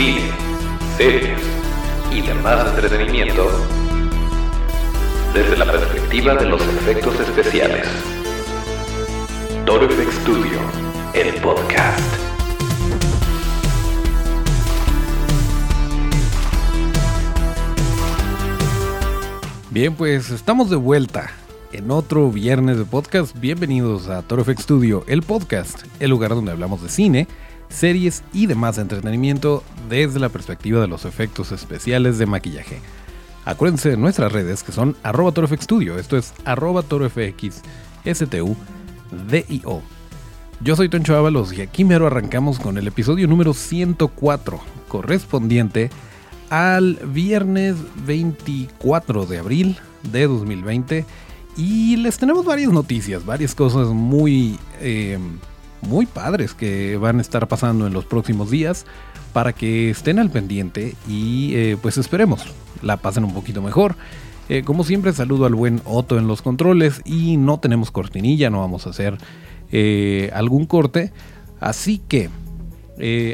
cine, 0.00 0.30
series 0.96 1.38
y 2.10 2.22
demás 2.22 2.68
entretenimiento 2.68 3.50
desde 5.34 5.58
la 5.58 5.70
perspectiva 5.70 6.34
de 6.36 6.46
los 6.46 6.62
efectos 6.62 7.20
especiales. 7.20 7.86
Toro 9.66 9.86
Studio, 9.90 10.58
el 11.12 11.34
podcast. 11.42 12.00
Bien, 19.68 19.94
pues 19.96 20.30
estamos 20.30 20.70
de 20.70 20.76
vuelta 20.76 21.30
en 21.72 21.90
otro 21.90 22.30
viernes 22.30 22.78
de 22.78 22.86
podcast. 22.86 23.38
Bienvenidos 23.38 24.08
a 24.08 24.22
Toro 24.22 24.46
Studio, 24.46 25.04
el 25.08 25.20
podcast, 25.20 25.82
el 26.00 26.08
lugar 26.08 26.30
donde 26.30 26.52
hablamos 26.52 26.82
de 26.82 26.88
cine, 26.88 27.28
series 27.70 28.22
y 28.34 28.46
demás 28.46 28.76
entretenimiento 28.76 29.64
desde 29.88 30.20
la 30.20 30.28
perspectiva 30.28 30.80
de 30.80 30.88
los 30.88 31.06
efectos 31.06 31.52
especiales 31.52 32.18
de 32.18 32.26
maquillaje. 32.26 32.80
Acuérdense 33.46 33.88
de 33.88 33.96
nuestras 33.96 34.30
redes 34.32 34.62
que 34.62 34.72
son 34.72 34.96
arroba 35.02 35.32
Studio, 35.56 35.98
esto 35.98 36.18
es 36.18 36.34
arroba 36.44 36.82
torofx 36.82 37.62
STU-DIO. 38.04 39.82
Yo 40.62 40.76
soy 40.76 40.90
Toncho 40.90 41.16
Ábalos 41.16 41.54
y 41.54 41.62
aquí 41.62 41.84
mero 41.84 42.06
arrancamos 42.06 42.58
con 42.58 42.76
el 42.76 42.86
episodio 42.86 43.26
número 43.26 43.54
104, 43.54 44.60
correspondiente 44.88 45.90
al 46.50 46.98
viernes 47.06 47.76
24 48.04 49.24
de 49.24 49.38
abril 49.38 49.78
de 50.12 50.26
2020. 50.26 51.06
Y 51.56 51.96
les 51.96 52.18
tenemos 52.18 52.44
varias 52.44 52.72
noticias, 52.72 53.24
varias 53.24 53.54
cosas 53.54 53.88
muy, 53.88 54.58
eh, 54.80 55.18
muy 55.82 56.06
padres 56.06 56.54
que 56.54 56.96
van 56.96 57.18
a 57.18 57.20
estar 57.22 57.46
pasando 57.48 57.86
en 57.86 57.92
los 57.92 58.04
próximos 58.04 58.50
días 58.50 58.86
para 59.32 59.52
que 59.52 59.90
estén 59.90 60.18
al 60.18 60.30
pendiente 60.30 60.94
y 61.08 61.54
eh, 61.54 61.76
pues 61.80 61.98
esperemos 61.98 62.44
la 62.82 62.96
pasen 62.96 63.24
un 63.24 63.34
poquito 63.34 63.62
mejor. 63.62 63.96
Eh, 64.48 64.62
como 64.64 64.82
siempre 64.82 65.12
saludo 65.12 65.46
al 65.46 65.54
buen 65.54 65.80
Otto 65.84 66.18
en 66.18 66.26
los 66.26 66.42
controles 66.42 67.00
y 67.04 67.36
no 67.36 67.60
tenemos 67.60 67.90
cortinilla, 67.90 68.50
no 68.50 68.60
vamos 68.60 68.86
a 68.86 68.90
hacer 68.90 69.18
algún 70.32 70.66
corte. 70.66 71.12
Así 71.60 72.00
que 72.08 72.28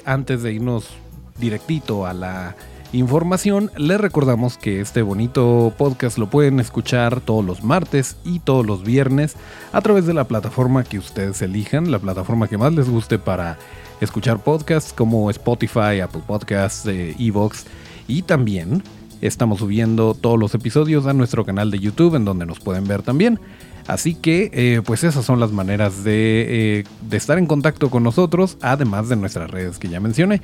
antes 0.05 0.43
de 0.43 0.53
irnos 0.53 0.91
directito 1.39 2.07
a 2.07 2.13
la 2.13 2.57
información, 2.99 3.71
les 3.77 4.01
recordamos 4.01 4.59
que 4.59 4.81
este 4.81 5.03
bonito 5.03 5.73
podcast 5.77 6.19
lo 6.19 6.29
pueden 6.29 6.61
escuchar 6.61 7.21
todos 7.21 7.45
los 7.45 7.63
martes 7.63 8.17
y 8.25 8.41
todos 8.41 8.67
los 8.67 8.83
viernes 8.83 9.37
a 9.73 9.81
través 9.81 10.07
de 10.07 10.15
la 10.15 10.25
plataforma 10.25 10.85
que 10.85 10.99
ustedes 10.99 11.43
elijan, 11.43 11.91
la 11.91 11.99
plataforma 11.99 12.49
que 12.49 12.59
más 12.59 12.73
les 12.73 12.89
guste 12.89 13.19
para 13.19 13.59
escuchar 14.01 14.43
podcasts 14.43 14.93
como 14.93 15.31
Spotify, 15.31 16.01
Apple 16.03 16.23
Podcasts, 16.27 16.87
eh, 16.87 17.15
Evox 17.19 17.67
y 18.09 18.23
también 18.23 18.83
estamos 19.21 19.61
subiendo 19.61 20.15
todos 20.15 20.39
los 20.39 20.55
episodios 20.55 21.07
a 21.07 21.13
nuestro 21.13 21.45
canal 21.45 21.71
de 21.71 21.79
YouTube 21.79 22.15
en 22.15 22.25
donde 22.25 22.47
nos 22.47 22.61
pueden 22.61 22.87
ver 22.87 23.03
también. 23.03 23.41
Así 23.87 24.15
que, 24.15 24.51
eh, 24.53 24.83
pues 24.85 25.05
esas 25.05 25.25
son 25.25 25.39
las 25.39 25.53
maneras 25.53 26.03
de, 26.03 26.81
eh, 26.81 26.85
de, 27.09 27.17
estar 27.17 27.39
en 27.39 27.47
contacto 27.47 27.89
con 27.89 28.03
nosotros, 28.03 28.59
además 28.61 29.09
de 29.09 29.15
nuestras 29.15 29.49
redes 29.49 29.79
que 29.79 29.89
ya 29.89 30.01
mencioné. 30.01 30.43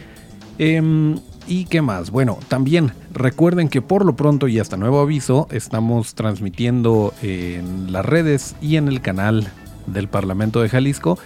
Em, 0.59 1.19
¿Y 1.47 1.65
qué 1.65 1.83
más? 1.83 2.11
Bueno, 2.11 2.39
también 2.49 2.93
recuerden 3.13 3.69
que 3.69 3.83
por 3.83 4.05
lo 4.05 4.17
pronto 4.17 4.49
y 4.49 4.59
hasta 4.59 4.77
nuevo 4.77 5.01
aviso 5.01 5.49
estamos 5.51 6.15
transmitiendo 6.15 7.13
en 7.23 7.93
las 7.93 8.05
redes 8.05 8.55
y 8.61 8.77
en 8.77 8.89
el 8.89 9.01
canal 9.01 9.49
del 9.87 10.09
Parlamento 10.09 10.63
de 10.63 10.69
Jalisco 10.69 11.19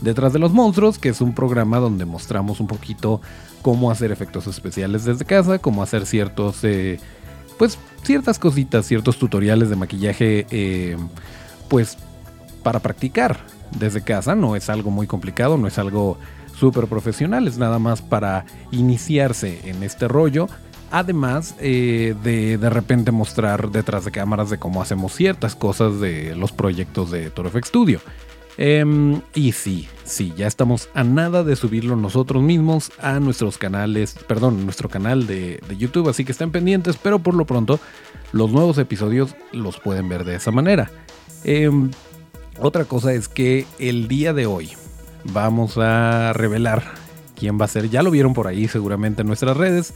Detrás 0.00 0.32
de 0.32 0.38
los 0.38 0.52
Monstruos, 0.52 0.98
que 0.98 1.08
es 1.08 1.20
un 1.20 1.34
programa 1.34 1.78
donde 1.78 2.04
mostramos 2.04 2.60
un 2.60 2.66
poquito 2.66 3.20
cómo 3.62 3.90
hacer 3.90 4.12
efectos 4.12 4.46
especiales 4.46 5.04
desde 5.04 5.24
casa, 5.24 5.58
cómo 5.58 5.82
hacer 5.82 6.04
ciertos, 6.04 6.62
eh, 6.62 6.98
pues 7.58 7.78
ciertas 8.02 8.38
cositas, 8.38 8.84
ciertos 8.84 9.18
tutoriales 9.18 9.70
de 9.70 9.76
maquillaje, 9.76 10.46
eh, 10.50 10.96
pues 11.68 11.96
para 12.62 12.80
practicar 12.80 13.38
desde 13.78 14.02
casa. 14.02 14.34
No 14.34 14.56
es 14.56 14.68
algo 14.68 14.90
muy 14.90 15.06
complicado, 15.06 15.56
no 15.56 15.68
es 15.68 15.78
algo 15.78 16.18
súper 16.56 16.86
profesionales, 16.86 17.58
nada 17.58 17.78
más 17.78 18.02
para 18.02 18.44
iniciarse 18.70 19.60
en 19.64 19.82
este 19.82 20.08
rollo. 20.08 20.48
Además 20.90 21.56
eh, 21.58 22.14
de 22.22 22.56
de 22.56 22.70
repente 22.70 23.10
mostrar 23.10 23.70
detrás 23.70 24.04
de 24.04 24.12
cámaras 24.12 24.50
de 24.50 24.58
cómo 24.58 24.80
hacemos 24.80 25.12
ciertas 25.12 25.56
cosas 25.56 26.00
de 26.00 26.36
los 26.36 26.52
proyectos 26.52 27.10
de 27.10 27.30
ToroFX 27.30 27.68
Studio. 27.68 28.00
Em, 28.56 29.20
y 29.34 29.52
sí, 29.52 29.88
sí, 30.04 30.32
ya 30.36 30.46
estamos 30.46 30.88
a 30.94 31.02
nada 31.02 31.42
de 31.42 31.56
subirlo 31.56 31.96
nosotros 31.96 32.42
mismos 32.42 32.92
a 33.00 33.18
nuestros 33.18 33.58
canales, 33.58 34.14
perdón, 34.28 34.64
nuestro 34.64 34.88
canal 34.88 35.26
de, 35.26 35.60
YouTube, 35.76 36.08
así 36.08 36.24
que 36.24 36.32
estén 36.32 36.52
pendientes, 36.52 36.96
pero 36.96 37.18
por 37.18 37.34
lo 37.34 37.46
pronto 37.46 37.80
los 38.32 38.52
nuevos 38.52 38.78
episodios 38.78 39.34
los 39.52 39.80
pueden 39.80 40.08
ver 40.08 40.24
de 40.24 40.36
esa 40.36 40.52
manera. 40.52 40.90
Em, 41.42 41.90
otra 42.60 42.84
cosa 42.84 43.12
es 43.12 43.26
que 43.26 43.66
el 43.80 44.06
día 44.06 44.32
de 44.32 44.46
hoy, 44.46 44.70
vamos 45.32 45.78
a 45.78 46.32
revelar 46.32 46.82
quién 47.36 47.60
va 47.60 47.64
a 47.64 47.68
ser, 47.68 47.90
ya 47.90 48.02
lo 48.02 48.10
vieron 48.10 48.34
por 48.34 48.46
ahí 48.46 48.68
seguramente 48.68 49.22
en 49.22 49.28
nuestras 49.28 49.56
redes, 49.56 49.94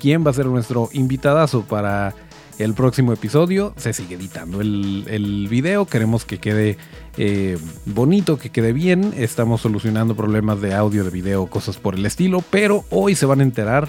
quién 0.00 0.26
va 0.26 0.30
a 0.30 0.34
ser 0.34 0.46
nuestro 0.46 0.88
invitadazo 0.92 1.62
para 1.62 2.14
el 2.58 2.74
próximo 2.74 3.12
episodio. 3.12 3.72
Se 3.76 3.92
sigue 3.92 4.16
editando 4.16 4.60
el, 4.60 5.46
video, 5.48 5.86
queremos 5.86 6.24
que 6.24 6.38
quede 6.38 6.76
eh, 7.16 7.58
bonito, 7.86 8.38
que 8.38 8.50
quede 8.50 8.72
bien. 8.72 9.14
Estamos 9.16 9.60
solucionando 9.60 10.14
problemas 10.16 10.60
de 10.60 10.74
audio, 10.74 11.04
de 11.04 11.10
video, 11.10 11.46
cosas 11.46 11.76
por 11.76 11.94
el 11.94 12.06
estilo, 12.06 12.42
pero 12.50 12.84
hoy 12.90 13.14
se 13.14 13.26
van 13.26 13.40
a 13.40 13.44
enterar 13.44 13.88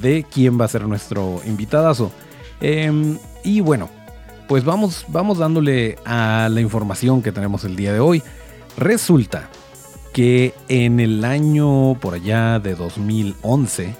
de 0.00 0.24
quién 0.30 0.60
va 0.60 0.64
a 0.64 0.68
ser 0.68 0.86
nuestro 0.86 1.40
invitadazo. 1.46 2.10
Em, 2.60 3.18
y 3.44 3.60
bueno, 3.60 3.88
pues 4.48 4.64
vamos, 4.64 5.04
vamos 5.08 5.38
dándole 5.38 5.96
a 6.04 6.48
la 6.50 6.60
información 6.60 7.22
que 7.22 7.32
tenemos 7.32 7.64
el 7.64 7.76
día 7.76 7.92
de 7.92 8.00
hoy. 8.00 8.22
Resulta 8.76 9.48
que 10.14 10.54
en 10.68 11.00
el 11.00 11.24
año 11.24 11.98
por 12.00 12.14
allá 12.14 12.60
de 12.60 12.76
2011 12.76 13.96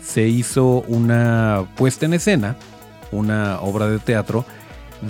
se 0.00 0.28
hizo 0.28 0.84
una 0.86 1.66
puesta 1.76 2.06
en 2.06 2.14
escena, 2.14 2.56
una 3.10 3.60
obra 3.60 3.88
de 3.88 3.98
teatro 3.98 4.44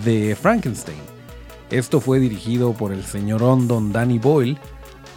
de 0.03 0.35
Frankenstein. 0.35 0.97
Esto 1.71 2.01
fue 2.01 2.21
dirigido 2.21 2.73
por 2.73 2.91
el 2.93 3.05
señor 3.05 3.41
Don 3.69 3.93
Danny 3.93 4.19
Boyle. 4.19 4.59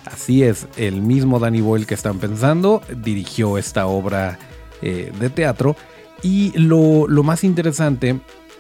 Así 0.04 0.44
es, 0.44 0.68
el 0.76 1.02
mismo 1.02 1.40
Danny 1.40 1.62
Boyle 1.62 1.88
que 1.88 1.94
están 1.94 2.20
pensando 2.20 2.82
dirigió 2.98 3.58
esta 3.58 3.88
obra 3.88 4.38
eh, 4.82 5.14
de 5.22 5.30
teatro. 5.30 5.78
Y 6.22 6.52
lo, 6.60 7.08
lo 7.08 7.24
más 7.24 7.46
interesante 7.46 8.20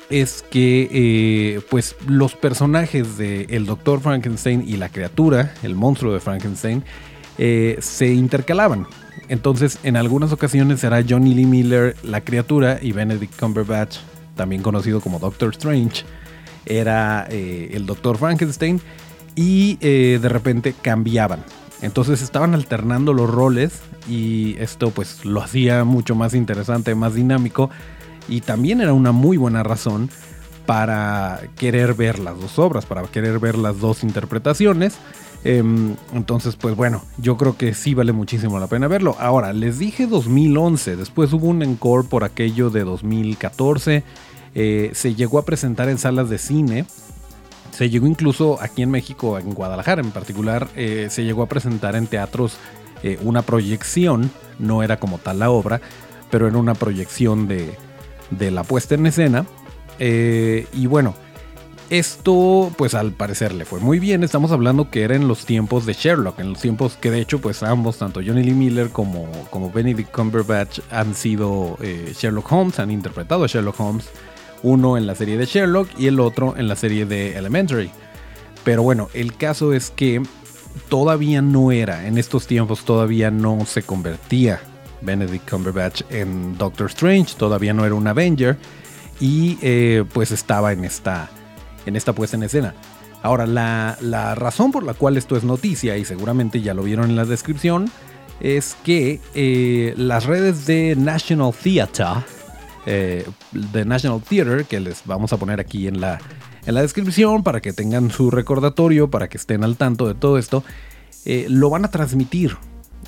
es 0.10 0.44
que 0.50 0.90
eh, 0.92 1.62
pues 1.70 1.96
los 2.08 2.36
personajes 2.36 3.18
de 3.18 3.44
el 3.50 3.66
Doctor 3.66 4.02
Frankenstein 4.02 4.64
y 4.68 4.78
la 4.78 4.90
criatura, 4.90 5.54
el 5.64 5.76
monstruo 5.76 6.14
de 6.14 6.20
Frankenstein, 6.20 6.84
eh, 7.38 7.78
se 7.80 8.08
intercalaban. 8.08 8.88
Entonces, 9.28 9.78
en 9.84 9.96
algunas 9.96 10.32
ocasiones 10.32 10.80
será 10.80 11.04
Johnny 11.08 11.36
Lee 11.36 11.46
Miller 11.46 11.96
la 12.04 12.22
criatura 12.22 12.80
y 12.82 12.92
Benedict 12.92 13.40
Cumberbatch, 13.40 13.98
también 14.36 14.64
conocido 14.64 15.00
como 15.02 15.20
Doctor 15.20 15.52
Strange, 15.52 16.04
era 16.66 17.28
eh, 17.30 17.70
el 17.74 17.86
Doctor 17.86 18.18
Frankenstein 18.18 18.82
y 19.36 19.78
de 19.78 20.28
repente 20.28 20.74
cambiaban. 20.82 21.46
Entonces 21.82 22.22
estaban 22.22 22.56
alternando 22.56 23.14
los 23.14 23.30
roles 23.30 23.82
y 24.10 24.58
esto 24.60 24.90
pues 24.90 25.24
lo 25.24 25.42
hacía 25.42 25.86
mucho 25.86 26.14
más 26.14 26.34
interesante, 26.34 26.94
más 26.94 27.14
dinámico 27.14 27.70
y 28.30 28.42
también 28.42 28.82
era 28.82 28.94
una 28.94 29.12
muy 29.12 29.38
buena 29.38 29.64
razón 29.64 30.10
para 30.66 31.42
querer 31.58 31.96
ver 31.96 32.20
las 32.20 32.40
dos 32.40 32.60
obras, 32.60 32.86
para 32.86 33.02
querer 33.04 33.40
ver 33.40 33.58
las 33.58 33.80
dos 33.80 34.04
interpretaciones. 34.04 35.00
Em, 35.44 35.96
entonces, 36.14 36.56
pues 36.58 36.76
bueno, 36.76 37.04
yo 37.18 37.38
creo 37.38 37.58
que 37.58 37.74
sí 37.74 37.96
vale 37.96 38.12
muchísimo 38.12 38.60
la 38.60 38.68
pena 38.68 38.88
verlo. 38.88 39.16
Ahora, 39.20 39.52
les 39.52 39.80
dije 39.80 40.06
2011, 40.06 40.96
después 40.96 41.34
hubo 41.34 41.48
un 41.48 41.64
encore 41.64 42.08
por 42.08 42.24
aquello 42.24 42.70
de 42.70 42.84
2014, 42.84 44.04
eh, 44.54 44.92
se 44.94 45.16
llegó 45.16 45.40
a 45.40 45.46
presentar 45.46 45.90
en 45.90 45.98
salas 45.98 46.30
de 46.30 46.38
cine, 46.38 46.86
se 47.72 47.90
llegó 47.90 48.06
incluso 48.06 48.62
aquí 48.62 48.84
en 48.84 48.92
México, 48.92 49.40
en 49.40 49.54
Guadalajara 49.54 50.02
en 50.02 50.12
particular, 50.12 50.68
eh, 50.76 51.08
se 51.10 51.24
llegó 51.24 51.42
a 51.42 51.50
presentar 51.50 51.96
en 51.96 52.06
teatros 52.06 52.58
eh, 53.02 53.18
una 53.24 53.42
proyección, 53.42 54.30
no 54.60 54.84
era 54.84 54.98
como 55.00 55.18
tal 55.18 55.40
la 55.40 55.50
obra, 55.50 55.82
pero 56.30 56.48
era 56.48 56.58
una 56.58 56.76
proyección 56.76 57.48
de, 57.48 57.76
de 58.32 58.52
la 58.52 58.64
puesta 58.64 58.96
en 58.96 59.06
escena. 59.06 59.46
Eh, 60.00 60.68
y 60.74 60.88
bueno, 60.88 61.14
esto 61.90 62.72
pues 62.78 62.94
al 62.94 63.12
parecer 63.14 63.54
le 63.54 63.66
fue 63.66 63.80
muy 63.80 64.00
bien. 64.00 64.24
Estamos 64.24 64.52
hablando 64.52 64.90
que 64.90 65.02
era 65.02 65.16
en 65.16 65.28
los 65.28 65.46
tiempos 65.46 65.86
de 65.86 65.94
Sherlock, 65.94 66.40
en 66.40 66.52
los 66.52 66.62
tiempos 66.62 66.98
que 66.98 67.12
de 67.12 67.20
hecho 67.20 67.40
pues 67.40 67.64
ambos, 67.64 67.98
tanto 67.98 68.22
Johnny 68.26 68.44
Lee 68.44 68.54
Miller 68.54 68.90
como, 68.90 69.30
como 69.50 69.72
Benedict 69.72 70.12
Cumberbatch 70.12 70.80
han 70.92 71.16
sido 71.16 71.78
eh, 71.82 72.14
Sherlock 72.16 72.52
Holmes, 72.52 72.80
han 72.80 72.92
interpretado 72.92 73.44
a 73.44 73.48
Sherlock 73.48 73.80
Holmes. 73.80 74.10
Uno 74.62 74.98
en 74.98 75.08
la 75.08 75.16
serie 75.16 75.38
de 75.38 75.46
Sherlock 75.46 75.90
y 75.98 76.08
el 76.08 76.20
otro 76.20 76.56
en 76.58 76.68
la 76.68 76.76
serie 76.76 77.06
de 77.06 77.38
Elementary. 77.38 77.90
Pero 78.64 78.84
bueno, 78.84 79.08
el 79.14 79.36
caso 79.36 79.74
es 79.74 79.90
que 79.90 80.22
todavía 80.90 81.42
no 81.42 81.72
era, 81.72 82.08
en 82.08 82.18
estos 82.18 82.46
tiempos 82.46 82.84
todavía 82.84 83.32
no 83.32 83.66
se 83.66 83.84
convertía 83.84 84.60
Benedict 85.02 85.50
Cumberbatch 85.50 86.02
en 86.10 86.58
Doctor 86.58 86.88
Strange, 86.88 87.36
todavía 87.38 87.74
no 87.74 87.86
era 87.86 87.96
un 87.96 88.08
Avenger 88.08 88.58
y 89.20 89.58
eh, 89.62 90.06
pues 90.14 90.32
estaba 90.32 90.72
en 90.72 90.86
esta, 90.86 91.30
en 91.86 91.96
esta 91.96 92.14
puesta 92.14 92.38
en 92.38 92.44
escena. 92.44 92.74
Ahora, 93.22 93.46
la, 93.46 94.36
razón 94.36 94.72
por 94.72 94.84
la 94.84 94.94
cual 94.94 95.18
esto 95.18 95.36
es 95.36 95.44
noticia, 95.44 95.98
y 95.98 96.06
seguramente 96.06 96.62
ya 96.62 96.74
lo 96.74 96.84
vieron 96.84 97.10
en 97.10 97.16
la 97.18 97.26
descripción, 97.26 97.92
es 98.40 98.78
que 98.84 99.20
eh, 99.36 99.94
las 99.98 100.26
redes 100.26 100.66
de 100.66 100.96
National 100.96 101.54
Theatre, 101.54 102.24
eh, 102.86 103.28
de 103.52 103.84
National 103.84 104.22
Theater, 104.22 104.64
que 104.64 104.80
les 104.80 105.06
vamos 105.06 105.34
a 105.34 105.38
poner 105.38 105.60
aquí 105.60 105.88
en 105.88 106.00
la, 106.00 106.20
en 106.66 106.76
la 106.76 106.82
descripción 106.82 107.44
para 107.44 107.60
que 107.60 107.74
tengan 107.74 108.10
su 108.10 108.32
recordatorio, 108.32 109.10
para 109.10 109.28
que 109.28 109.38
estén 109.38 109.66
al 109.66 109.76
tanto 109.76 110.08
de 110.08 110.14
todo 110.16 110.38
esto, 110.38 110.64
lo 111.26 111.70
van 111.70 111.84
a 111.84 111.92
transmitir 111.92 112.58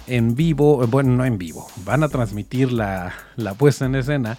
en 0.07 0.35
vivo, 0.35 0.85
bueno, 0.87 1.15
no 1.15 1.25
en 1.25 1.37
vivo, 1.37 1.67
van 1.85 2.03
a 2.03 2.09
transmitir 2.09 2.71
la, 2.71 3.13
la 3.35 3.53
puesta 3.53 3.85
en 3.85 3.95
escena 3.95 4.37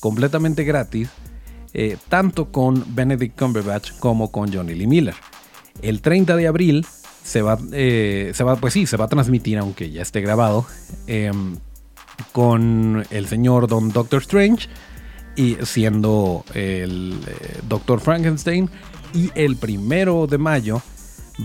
completamente 0.00 0.64
gratis 0.64 1.10
eh, 1.74 1.96
tanto 2.08 2.50
con 2.50 2.94
Benedict 2.94 3.38
Cumberbatch 3.38 3.92
como 3.98 4.32
con 4.32 4.52
Johnny 4.52 4.74
Lee 4.74 4.86
Miller. 4.86 5.14
El 5.82 6.00
30 6.00 6.36
de 6.36 6.46
abril 6.46 6.86
se 7.22 7.42
va, 7.42 7.58
eh, 7.72 8.32
se 8.34 8.42
va, 8.42 8.56
pues 8.56 8.72
sí, 8.72 8.86
se 8.86 8.96
va 8.96 9.04
a 9.04 9.08
transmitir, 9.08 9.58
aunque 9.58 9.90
ya 9.90 10.02
esté 10.02 10.20
grabado, 10.20 10.66
em, 11.06 11.56
con 12.32 13.06
el 13.10 13.26
señor 13.26 13.68
Don 13.68 13.90
Doctor 13.90 14.22
Strange 14.22 14.68
y 15.36 15.56
siendo 15.62 16.44
el 16.54 17.20
eh, 17.26 17.60
Doctor 17.68 18.00
Frankenstein. 18.00 18.70
Y 19.14 19.30
el 19.34 19.56
primero 19.56 20.26
de 20.26 20.38
mayo 20.38 20.82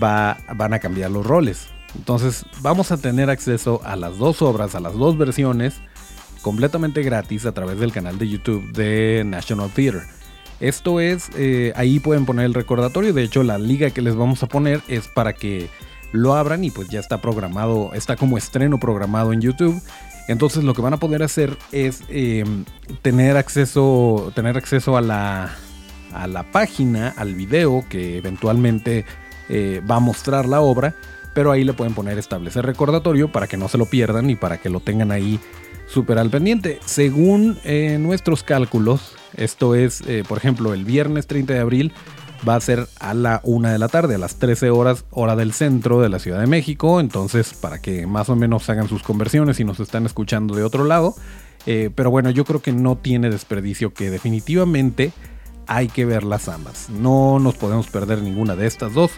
va, 0.02 0.38
van 0.56 0.74
a 0.74 0.78
cambiar 0.78 1.10
los 1.10 1.24
roles. 1.24 1.68
Entonces 1.96 2.44
vamos 2.60 2.92
a 2.92 2.96
tener 2.96 3.30
acceso 3.30 3.80
a 3.84 3.96
las 3.96 4.18
dos 4.18 4.42
obras, 4.42 4.74
a 4.74 4.80
las 4.80 4.94
dos 4.94 5.16
versiones 5.16 5.74
completamente 6.42 7.02
gratis 7.02 7.46
a 7.46 7.52
través 7.52 7.78
del 7.78 7.92
canal 7.92 8.18
de 8.18 8.28
YouTube 8.28 8.72
de 8.72 9.22
National 9.24 9.70
Theatre. 9.70 10.02
Esto 10.60 11.00
es, 11.00 11.30
eh, 11.36 11.72
ahí 11.76 11.98
pueden 12.00 12.26
poner 12.26 12.44
el 12.44 12.54
recordatorio, 12.54 13.12
de 13.12 13.22
hecho 13.22 13.42
la 13.42 13.58
liga 13.58 13.90
que 13.90 14.02
les 14.02 14.14
vamos 14.14 14.42
a 14.42 14.46
poner 14.46 14.82
es 14.88 15.08
para 15.08 15.32
que 15.32 15.68
lo 16.12 16.34
abran 16.34 16.62
y 16.62 16.70
pues 16.70 16.88
ya 16.88 17.00
está 17.00 17.20
programado, 17.20 17.90
está 17.94 18.16
como 18.16 18.38
estreno 18.38 18.78
programado 18.78 19.32
en 19.32 19.40
YouTube. 19.40 19.82
Entonces 20.28 20.64
lo 20.64 20.72
que 20.72 20.80
van 20.80 20.94
a 20.94 20.98
poder 20.98 21.22
hacer 21.22 21.56
es 21.72 22.02
em, 22.08 22.64
tener 23.02 23.36
acceso, 23.36 24.32
tener 24.34 24.56
acceso 24.56 24.96
a 24.96 25.00
la, 25.00 25.50
a 26.12 26.26
la 26.26 26.44
página, 26.44 27.12
al 27.16 27.34
video 27.34 27.84
que 27.88 28.16
eventualmente 28.16 29.04
eh, 29.48 29.82
va 29.90 29.96
a 29.96 30.00
mostrar 30.00 30.46
la 30.46 30.60
obra, 30.60 30.94
pero 31.34 31.50
ahí 31.50 31.64
le 31.64 31.72
pueden 31.72 31.94
poner 31.94 32.18
establecer 32.18 32.64
recordatorio 32.64 33.30
para 33.30 33.46
que 33.46 33.56
no 33.56 33.68
se 33.68 33.78
lo 33.78 33.86
pierdan 33.86 34.30
y 34.30 34.36
para 34.36 34.58
que 34.58 34.70
lo 34.70 34.80
tengan 34.80 35.10
ahí 35.10 35.40
súper 35.86 36.18
al 36.18 36.30
pendiente. 36.30 36.78
Según 36.84 37.58
eh, 37.64 37.98
nuestros 38.00 38.42
cálculos, 38.42 39.16
esto 39.36 39.74
es, 39.74 40.00
eh, 40.02 40.24
por 40.26 40.38
ejemplo, 40.38 40.72
el 40.72 40.84
viernes 40.84 41.26
30 41.26 41.52
de 41.52 41.60
abril 41.60 41.92
va 42.46 42.56
a 42.56 42.60
ser 42.60 42.86
a 43.00 43.14
la 43.14 43.40
1 43.42 43.70
de 43.70 43.78
la 43.78 43.88
tarde, 43.88 44.14
a 44.14 44.18
las 44.18 44.36
13 44.36 44.70
horas, 44.70 45.04
hora 45.10 45.36
del 45.36 45.52
centro 45.52 46.00
de 46.00 46.08
la 46.08 46.18
Ciudad 46.18 46.40
de 46.40 46.46
México. 46.46 47.00
Entonces, 47.00 47.54
para 47.54 47.80
que 47.80 48.06
más 48.06 48.28
o 48.28 48.36
menos 48.36 48.68
hagan 48.70 48.88
sus 48.88 49.02
conversiones 49.02 49.60
y 49.60 49.64
nos 49.64 49.80
están 49.80 50.06
escuchando 50.06 50.54
de 50.54 50.62
otro 50.62 50.84
lado. 50.84 51.14
Eh, 51.66 51.90
pero 51.94 52.10
bueno, 52.10 52.30
yo 52.30 52.44
creo 52.44 52.60
que 52.60 52.72
no 52.72 52.96
tiene 52.96 53.30
desperdicio, 53.30 53.94
que 53.94 54.10
definitivamente 54.10 55.12
hay 55.66 55.88
que 55.88 56.04
verlas 56.04 56.48
ambas. 56.48 56.90
No 56.90 57.38
nos 57.38 57.54
podemos 57.54 57.86
perder 57.88 58.22
ninguna 58.22 58.54
de 58.56 58.66
estas 58.66 58.92
dos. 58.92 59.12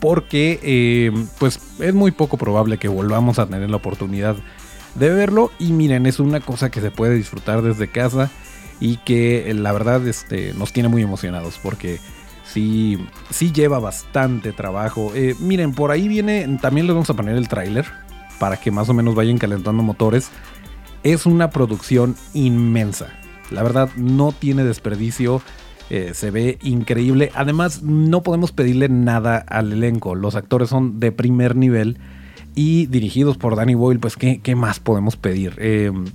Porque 0.00 1.12
pues 1.38 1.60
es 1.80 1.94
muy 1.94 2.12
poco 2.12 2.36
probable 2.36 2.78
que 2.78 2.88
volvamos 2.88 3.38
a 3.38 3.46
tener 3.46 3.68
la 3.68 3.76
oportunidad 3.76 4.36
de 4.94 5.10
verlo. 5.10 5.50
Y 5.58 5.72
miren, 5.72 6.06
es 6.06 6.20
una 6.20 6.40
cosa 6.40 6.70
que 6.70 6.80
se 6.80 6.90
puede 6.90 7.14
disfrutar 7.14 7.62
desde 7.62 7.88
casa 7.88 8.30
y 8.80 8.98
que 8.98 9.50
eh, 9.50 9.54
la 9.54 9.72
verdad 9.72 10.06
este, 10.06 10.52
nos 10.54 10.72
tiene 10.72 10.88
muy 10.88 11.02
emocionados 11.02 11.58
porque 11.62 11.98
sí, 12.44 12.98
sí 13.30 13.52
lleva 13.52 13.78
bastante 13.78 14.52
trabajo. 14.52 15.12
Eh, 15.14 15.34
miren, 15.40 15.72
por 15.72 15.90
ahí 15.90 16.08
viene, 16.08 16.58
también 16.60 16.86
les 16.86 16.94
vamos 16.94 17.10
a 17.10 17.14
poner 17.14 17.36
el 17.36 17.48
tráiler 17.48 17.86
para 18.38 18.58
que 18.58 18.70
más 18.70 18.88
o 18.88 18.94
menos 18.94 19.14
vayan 19.14 19.38
calentando 19.38 19.82
motores. 19.82 20.30
Es 21.02 21.26
una 21.26 21.50
producción 21.50 22.16
inmensa. 22.34 23.08
La 23.50 23.62
verdad 23.62 23.88
no 23.96 24.32
tiene 24.32 24.64
desperdicio. 24.64 25.42
Eh, 25.90 26.12
se 26.14 26.30
ve 26.30 26.58
increíble. 26.62 27.30
Además, 27.34 27.82
no 27.82 28.22
podemos 28.22 28.52
pedirle 28.52 28.88
nada 28.88 29.38
al 29.38 29.72
elenco. 29.72 30.14
Los 30.14 30.34
actores 30.34 30.68
son 30.68 31.00
de 31.00 31.12
primer 31.12 31.56
nivel 31.56 31.98
y 32.54 32.86
dirigidos 32.86 33.38
por 33.38 33.56
Danny 33.56 33.74
Boyle, 33.74 34.00
pues 34.00 34.16
¿qué, 34.16 34.54
más 34.54 34.80
podemos 34.80 35.16
pedir? 35.16 35.54
Em, 35.58 36.06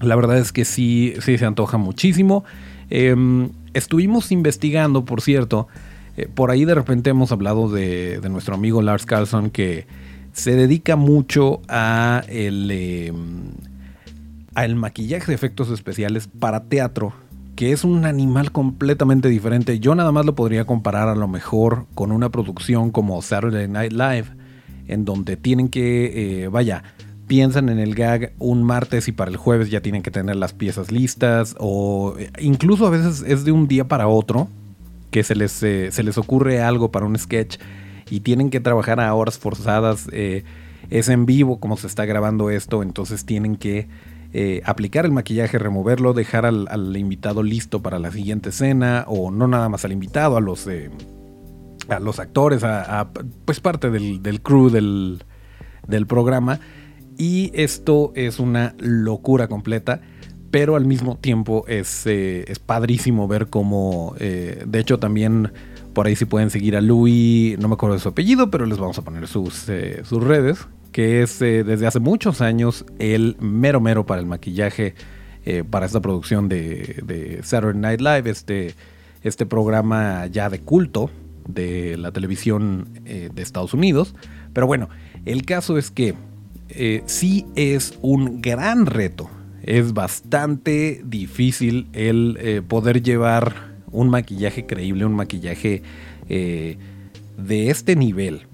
la 0.00 0.16
verdad 0.16 0.38
es 0.38 0.52
que 0.52 0.64
sí, 0.64 1.14
sí 1.20 1.36
se 1.36 1.44
antoja 1.44 1.76
muchísimo. 1.76 2.44
Em, 2.88 3.50
estuvimos 3.74 4.32
investigando, 4.32 5.04
por 5.04 5.20
cierto, 5.20 5.68
eh, 6.16 6.28
por 6.32 6.50
ahí 6.50 6.64
de 6.64 6.74
repente 6.74 7.10
hemos 7.10 7.32
hablado 7.32 7.68
de, 7.68 8.20
nuestro 8.30 8.54
amigo 8.54 8.80
Lars 8.80 9.06
Carlson 9.06 9.50
que 9.50 9.86
se 10.32 10.56
dedica 10.56 10.96
mucho 10.96 11.60
a 11.68 12.22
el, 12.28 12.70
em, 12.70 13.50
a 14.54 14.64
el 14.64 14.76
maquillaje 14.76 15.26
de 15.26 15.34
efectos 15.34 15.68
especiales 15.70 16.28
para 16.28 16.64
teatro 16.64 17.12
que 17.62 17.70
es 17.70 17.84
un 17.84 18.06
animal 18.06 18.50
completamente 18.50 19.28
diferente. 19.28 19.78
Yo 19.78 19.94
nada 19.94 20.10
más 20.10 20.26
lo 20.26 20.34
podría 20.34 20.64
comparar 20.64 21.06
a 21.06 21.14
lo 21.14 21.28
mejor 21.28 21.86
con 21.94 22.10
una 22.10 22.28
producción 22.28 22.90
como 22.90 23.22
Saturday 23.22 23.68
Night 23.68 23.92
Live, 23.92 24.24
en 24.88 25.04
donde 25.04 25.36
tienen 25.36 25.68
que, 25.68 26.42
eh, 26.42 26.48
vaya, 26.48 26.82
piensan 27.28 27.68
en 27.68 27.78
el 27.78 27.94
gag 27.94 28.32
un 28.40 28.64
martes 28.64 29.06
y 29.06 29.12
para 29.12 29.30
el 29.30 29.36
jueves 29.36 29.70
ya 29.70 29.80
tienen 29.80 30.02
que 30.02 30.10
tener 30.10 30.34
las 30.34 30.54
piezas 30.54 30.90
listas 30.90 31.54
o 31.56 32.16
eh, 32.18 32.32
incluso 32.40 32.84
a 32.84 32.90
veces 32.90 33.22
es 33.24 33.44
de 33.44 33.52
un 33.52 33.68
día 33.68 33.86
para 33.86 34.08
otro 34.08 34.48
que 35.12 35.22
se 35.22 35.36
les, 35.36 35.62
eh, 35.62 35.92
se 35.92 36.02
les 36.02 36.18
ocurre 36.18 36.60
algo 36.60 36.90
para 36.90 37.06
un 37.06 37.16
sketch 37.16 37.58
y 38.10 38.18
tienen 38.22 38.50
que 38.50 38.58
trabajar 38.58 38.98
a 38.98 39.14
horas 39.14 39.38
forzadas. 39.38 40.08
es 40.10 41.08
en 41.08 41.26
vivo 41.26 41.60
como 41.60 41.76
se 41.76 41.86
está 41.86 42.06
grabando 42.06 42.50
esto, 42.50 42.82
entonces 42.82 43.24
tienen 43.24 43.54
que 43.54 43.86
aplicar 44.64 45.04
el 45.04 45.12
maquillaje, 45.12 45.58
removerlo, 45.58 46.14
dejar 46.14 46.46
al, 46.46 46.96
invitado 46.96 47.42
listo 47.42 47.82
para 47.82 47.98
la 47.98 48.10
siguiente 48.10 48.48
escena 48.48 49.04
o 49.06 49.30
no 49.30 49.46
nada 49.46 49.68
más 49.68 49.84
al 49.84 49.92
invitado, 49.92 50.36
a 50.36 50.40
los 50.40 50.66
a 51.88 52.00
los 52.00 52.18
actores, 52.18 52.64
a, 52.64 53.10
pues 53.44 53.60
parte 53.60 53.90
del, 53.90 54.22
del 54.22 54.40
crew 54.40 54.70
del, 54.70 55.24
del, 55.86 56.06
programa. 56.06 56.60
Y 57.18 57.50
esto 57.54 58.12
es 58.14 58.38
una 58.38 58.74
locura 58.78 59.48
completa, 59.48 60.00
pero 60.50 60.76
al 60.76 60.84
mismo 60.84 61.16
tiempo 61.16 61.64
es, 61.66 62.06
eh, 62.06 62.44
es 62.46 62.58
padrísimo 62.58 63.26
ver 63.26 63.48
cómo, 63.48 64.14
eh, 64.18 64.64
de 64.66 64.78
hecho 64.80 64.98
también 64.98 65.52
por 65.94 66.06
ahí 66.06 66.16
si 66.16 66.24
pueden 66.24 66.50
seguir 66.50 66.76
a 66.76 66.80
Louis, 66.80 67.58
no 67.58 67.68
me 67.68 67.74
acuerdo 67.74 67.96
de 67.96 68.00
su 68.00 68.08
apellido, 68.08 68.50
pero 68.50 68.66
les 68.66 68.78
vamos 68.78 68.98
a 68.98 69.02
poner 69.02 69.28
sus, 69.28 69.68
eh, 69.68 70.02
sus 70.04 70.22
redes, 70.22 70.66
que 70.92 71.22
es 71.22 71.38
desde 71.38 71.86
hace 71.86 72.00
muchos 72.00 72.40
años 72.40 72.84
el 72.98 73.36
mero 73.40 73.80
mero 73.80 74.06
para 74.06 74.20
el 74.20 74.26
maquillaje 74.26 74.94
para 75.70 75.86
esta 75.86 76.00
producción 76.00 76.48
de, 76.48 77.40
Saturday 77.42 77.80
Night 77.80 78.00
Live, 78.00 78.30
este, 78.30 78.74
este 79.22 79.46
programa 79.46 80.26
ya 80.26 80.48
de 80.48 80.60
culto 80.60 81.10
de 81.46 81.96
la 81.96 82.12
televisión 82.12 82.88
eh, 83.04 83.30
de 83.32 83.42
Estados 83.42 83.74
Unidos. 83.74 84.14
Pero 84.52 84.66
bueno, 84.66 84.88
el 85.24 85.44
caso 85.44 85.78
es 85.78 85.90
que 85.90 86.14
eh, 86.68 87.02
sí 87.06 87.46
es 87.54 87.98
un 88.02 88.40
gran 88.40 88.86
reto. 88.86 89.30
Es 89.62 89.92
bastante 89.92 91.02
difícil 91.04 91.88
el 91.92 92.36
eh, 92.40 92.62
poder 92.66 93.02
llevar 93.02 93.72
un 93.90 94.08
maquillaje 94.08 94.66
creíble, 94.66 95.04
un 95.04 95.14
maquillaje 95.14 95.82
de 96.28 96.78
este 97.68 97.94
nivel, 97.94 98.46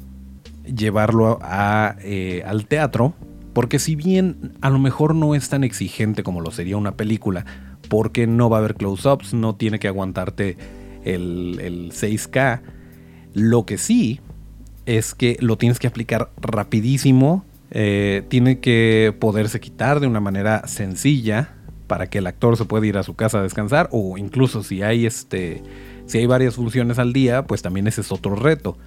llevarlo 0.74 1.38
a, 1.42 1.96
al 2.46 2.66
teatro, 2.66 3.14
porque 3.52 3.78
si 3.78 3.96
bien 3.96 4.52
a 4.60 4.70
lo 4.70 4.78
mejor 4.78 5.14
no 5.14 5.34
es 5.34 5.48
tan 5.48 5.64
exigente 5.64 6.22
como 6.22 6.40
lo 6.40 6.50
sería 6.50 6.76
una 6.76 6.96
película, 6.96 7.44
porque 7.88 8.26
no 8.26 8.50
va 8.50 8.58
a 8.58 8.60
haber 8.60 8.74
close-ups, 8.74 9.34
no 9.34 9.56
tiene 9.56 9.78
que 9.78 9.88
aguantarte 9.88 10.56
el, 11.04 11.58
el 11.60 11.92
6K, 11.92 12.60
lo 13.34 13.66
que 13.66 13.78
sí 13.78 14.20
es 14.86 15.14
que 15.14 15.36
lo 15.40 15.58
tienes 15.58 15.78
que 15.78 15.86
aplicar 15.86 16.30
rapidísimo, 16.40 17.44
eh, 17.70 18.22
tiene 18.28 18.60
que 18.60 19.14
poderse 19.18 19.60
quitar 19.60 20.00
de 20.00 20.06
una 20.06 20.20
manera 20.20 20.66
sencilla 20.66 21.54
para 21.86 22.06
que 22.06 22.18
el 22.18 22.26
actor 22.26 22.56
se 22.56 22.64
pueda 22.64 22.86
ir 22.86 22.96
a 22.96 23.02
su 23.02 23.14
casa 23.14 23.40
a 23.40 23.42
descansar 23.42 23.88
o 23.92 24.16
incluso 24.16 24.62
si 24.62 24.82
hay 24.82 25.04
este 25.04 25.62
si 26.06 26.18
hay 26.18 26.26
varias 26.26 26.54
funciones 26.54 26.98
al 26.98 27.12
día 27.12 27.46
pues 27.46 27.60
también 27.60 27.86
ese 27.86 28.00
es 28.00 28.10
otro 28.10 28.34
reto 28.36 28.78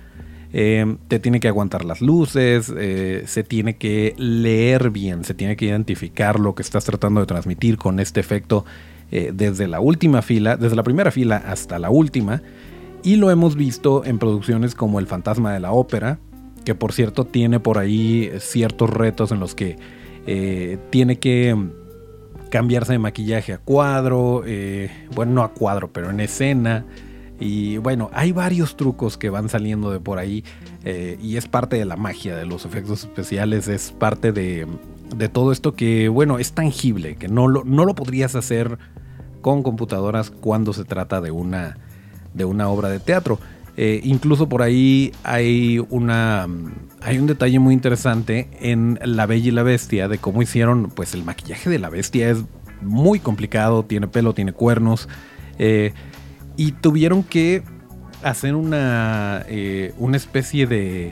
eh, 0.53 0.97
te 1.07 1.19
tiene 1.19 1.39
que 1.39 1.47
aguantar 1.47 1.85
las 1.85 2.01
luces 2.01 2.71
eh, 2.75 3.23
se 3.25 3.43
tiene 3.43 3.77
que 3.77 4.13
leer 4.17 4.89
bien 4.89 5.23
se 5.23 5.33
tiene 5.33 5.55
que 5.55 5.65
identificar 5.65 6.39
lo 6.39 6.55
que 6.55 6.61
estás 6.61 6.85
tratando 6.85 7.21
de 7.21 7.27
transmitir 7.27 7.77
con 7.77 7.99
este 7.99 8.19
efecto 8.19 8.65
desde 9.11 9.67
la 9.67 9.81
última 9.81 10.21
fila 10.21 10.55
desde 10.55 10.73
la 10.77 10.83
primera 10.83 11.11
fila 11.11 11.35
hasta 11.35 11.79
la 11.79 11.89
última 11.89 12.41
y 13.03 13.17
lo 13.17 13.29
hemos 13.29 13.55
visto 13.55 14.05
en 14.05 14.19
producciones 14.19 14.73
como 14.73 14.99
El 14.99 15.07
Fantasma 15.07 15.53
de 15.53 15.59
la 15.59 15.73
Ópera, 15.73 16.19
que 16.63 16.75
por 16.75 16.93
cierto 16.93 17.25
tiene 17.25 17.59
por 17.59 17.77
ahí 17.77 18.31
ciertos 18.39 18.89
retos 18.89 19.31
en 19.31 19.39
los 19.39 19.53
que 19.53 19.75
eh, 20.27 20.77
tiene 20.91 21.17
que 21.17 21.55
cambiarse 22.49 22.93
de 22.93 22.99
maquillaje 22.99 23.53
a 23.53 23.57
cuadro, 23.57 24.43
bueno, 25.13 25.33
no 25.33 25.43
a 25.43 25.51
cuadro, 25.53 25.91
pero 25.91 26.09
en 26.09 26.21
escena. 26.21 26.85
Y 27.41 27.77
bueno, 27.77 28.09
hay 28.13 28.31
varios 28.31 28.77
trucos 28.77 29.17
que 29.17 29.29
van 29.29 29.49
saliendo 29.49 29.91
de 29.91 29.99
por 29.99 30.19
ahí 30.19 30.45
y 30.85 31.35
es 31.35 31.47
parte 31.47 31.75
de 31.75 31.85
la 31.85 31.97
magia 31.97 32.35
de 32.35 32.45
los 32.45 32.65
efectos 32.65 33.01
especiales, 33.01 33.67
es 33.67 33.91
parte 33.91 34.31
de, 34.31 34.67
de 35.15 35.27
todo 35.27 35.51
esto 35.51 35.75
que, 35.75 36.07
bueno, 36.07 36.39
es 36.39 36.53
tangible, 36.53 37.15
que 37.15 37.27
no 37.27 37.47
lo, 37.47 37.63
no 37.63 37.85
lo 37.85 37.95
podrías 37.95 38.35
hacer 38.35 38.77
con 39.41 39.63
computadoras 39.63 40.29
cuando 40.29 40.71
se 40.73 40.85
trata 40.85 41.19
de 41.19 41.31
una, 41.31 41.77
de 42.33 42.45
una 42.45 42.69
obra 42.69 42.89
de 42.89 42.99
teatro. 42.99 43.39
Eh, 43.77 44.01
incluso 44.03 44.49
por 44.49 44.61
ahí 44.61 45.13
hay, 45.23 45.79
una, 45.89 46.47
hay 47.01 47.17
un 47.17 47.27
detalle 47.27 47.57
muy 47.59 47.73
interesante 47.73 48.49
en 48.59 48.99
La 49.03 49.25
Bella 49.25 49.47
y 49.47 49.51
la 49.51 49.63
Bestia 49.63 50.07
de 50.07 50.17
cómo 50.17 50.41
hicieron, 50.41 50.91
pues 50.93 51.13
el 51.13 51.23
maquillaje 51.23 51.69
de 51.69 51.79
la 51.79 51.89
bestia 51.89 52.29
es 52.29 52.43
muy 52.81 53.19
complicado, 53.19 53.83
tiene 53.83 54.07
pelo, 54.07 54.33
tiene 54.33 54.53
cuernos, 54.53 55.07
eh, 55.57 55.93
y 56.61 56.73
tuvieron 56.73 57.23
que 57.23 57.63
hacer 58.23 58.55
una, 58.55 59.43
eh, 59.47 59.93
una 59.97 60.17
especie 60.17 60.67
de 60.67 61.11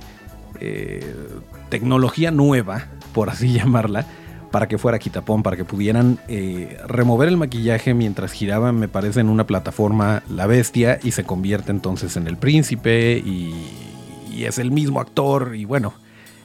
tecnología 1.69 2.31
nueva, 2.31 2.87
por 3.13 3.29
así 3.29 3.53
llamarla, 3.53 4.05
para 4.51 4.67
que 4.67 4.77
fuera 4.77 4.99
quitapón, 4.99 5.43
para 5.43 5.55
que 5.55 5.65
pudieran 5.65 6.19
eh, 6.27 6.77
remover 6.87 7.29
el 7.29 7.37
maquillaje 7.37 7.93
mientras 7.93 8.31
giraba, 8.31 8.71
me 8.71 8.87
parece, 8.87 9.19
en 9.19 9.29
una 9.29 9.45
plataforma 9.45 10.23
la 10.29 10.47
bestia 10.47 10.99
y 11.03 11.11
se 11.11 11.23
convierte 11.23 11.71
entonces 11.71 12.17
en 12.17 12.27
el 12.27 12.37
príncipe 12.37 13.17
y, 13.17 13.53
es 14.39 14.57
el 14.57 14.71
mismo 14.71 15.01
actor 15.01 15.53
y 15.53 15.65
bueno, 15.65 15.93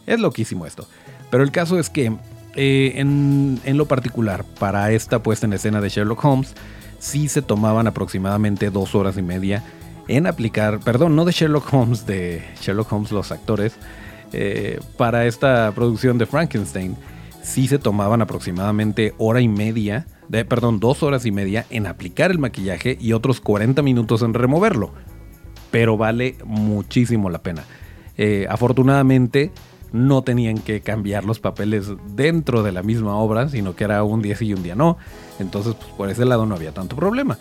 es 0.05 0.19
loquísimo 0.19 0.67
esto. 0.67 0.89
Pero 1.31 1.45
el 1.45 1.53
caso 1.53 1.79
es 1.79 1.89
que 1.89 2.13
eh, 2.57 2.93
en, 2.97 3.61
en, 3.65 3.77
lo 3.77 3.87
particular, 3.87 4.45
para 4.59 4.91
esta 4.91 5.23
puesta 5.23 5.47
en 5.47 5.53
escena 5.53 5.81
de 5.81 5.91
Sherlock 5.91 6.25
Holmes, 6.25 6.55
sí 7.05 7.29
se 7.29 7.43
tomaban 7.43 7.87
aproximadamente 7.87 8.71
dos 8.71 8.95
horas 8.95 9.19
y 9.19 9.23
media 9.23 9.63
en 10.09 10.27
aplicar, 10.27 10.81
perdón, 10.81 11.15
no 11.15 11.27
de 11.27 11.33
Sherlock 11.33 11.73
Holmes, 11.73 12.07
de 12.07 12.43
Sherlock 12.61 12.91
Holmes 12.91 13.13
los 13.13 13.31
actores, 13.31 13.77
eh, 14.33 14.81
para 14.97 15.27
esta 15.27 15.71
producción 15.75 16.17
de 16.17 16.25
Frankenstein 16.25 16.97
sí 17.43 17.69
se 17.69 17.79
tomaban 17.79 18.23
aproximadamente 18.23 19.13
hora 19.19 19.43
y 19.43 19.49
media, 19.49 20.07
de, 20.29 20.47
perdón, 20.47 20.81
dos 20.81 21.03
horas 21.03 21.27
y 21.27 21.31
media 21.31 21.67
en 21.69 21.87
aplicar 21.87 22.31
el 22.31 22.39
maquillaje 22.39 22.97
y 22.99 23.13
otros 23.13 23.41
40 23.43 23.83
minutos 23.83 24.23
en 24.23 24.33
removerlo. 24.33 24.95
Pero 25.71 25.99
vale 25.99 26.37
muchísimo 26.47 27.29
la 27.29 27.43
pena. 27.43 27.65
Eh, 28.17 28.47
afortunadamente 28.49 29.53
no 29.95 30.23
tenían 30.23 30.59
que 30.59 30.81
cambiar 30.81 31.25
los 31.25 31.39
papeles 31.39 31.87
dentro 32.17 32.65
de 32.65 32.73
la 32.73 32.83
misma 32.83 33.15
obra, 33.15 33.49
sino 33.49 33.77
que 33.77 33.85
era 33.85 34.03
un 34.03 34.23
día 34.23 34.37
sí 34.37 34.47
y 34.47 34.53
un 34.53 34.65
día 34.65 34.75
no. 34.75 34.99
Entonces, 35.39 35.77
pues, 35.77 35.89
por 35.93 36.11
ese 36.11 36.25
lado 36.25 36.47
no 36.47 36.57
había 36.57 36.73
tanto 36.73 36.97
problema. 36.97 37.39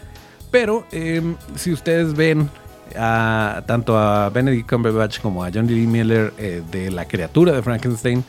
Pero 0.52 0.86
em, 0.92 1.36
si 1.56 1.74
ustedes 1.74 2.14
ven 2.14 2.48
a, 2.96 3.64
tanto 3.66 3.98
a 3.98 4.30
Benedict 4.30 4.70
Cumberbatch 4.70 5.20
como 5.20 5.44
a 5.44 5.50
John 5.52 5.66
D. 5.66 5.74
Miller 5.74 6.32
eh, 6.38 6.62
de 6.72 6.92
la 6.92 7.08
criatura 7.08 7.54
de 7.54 7.64
Frankenstein, 7.64 8.24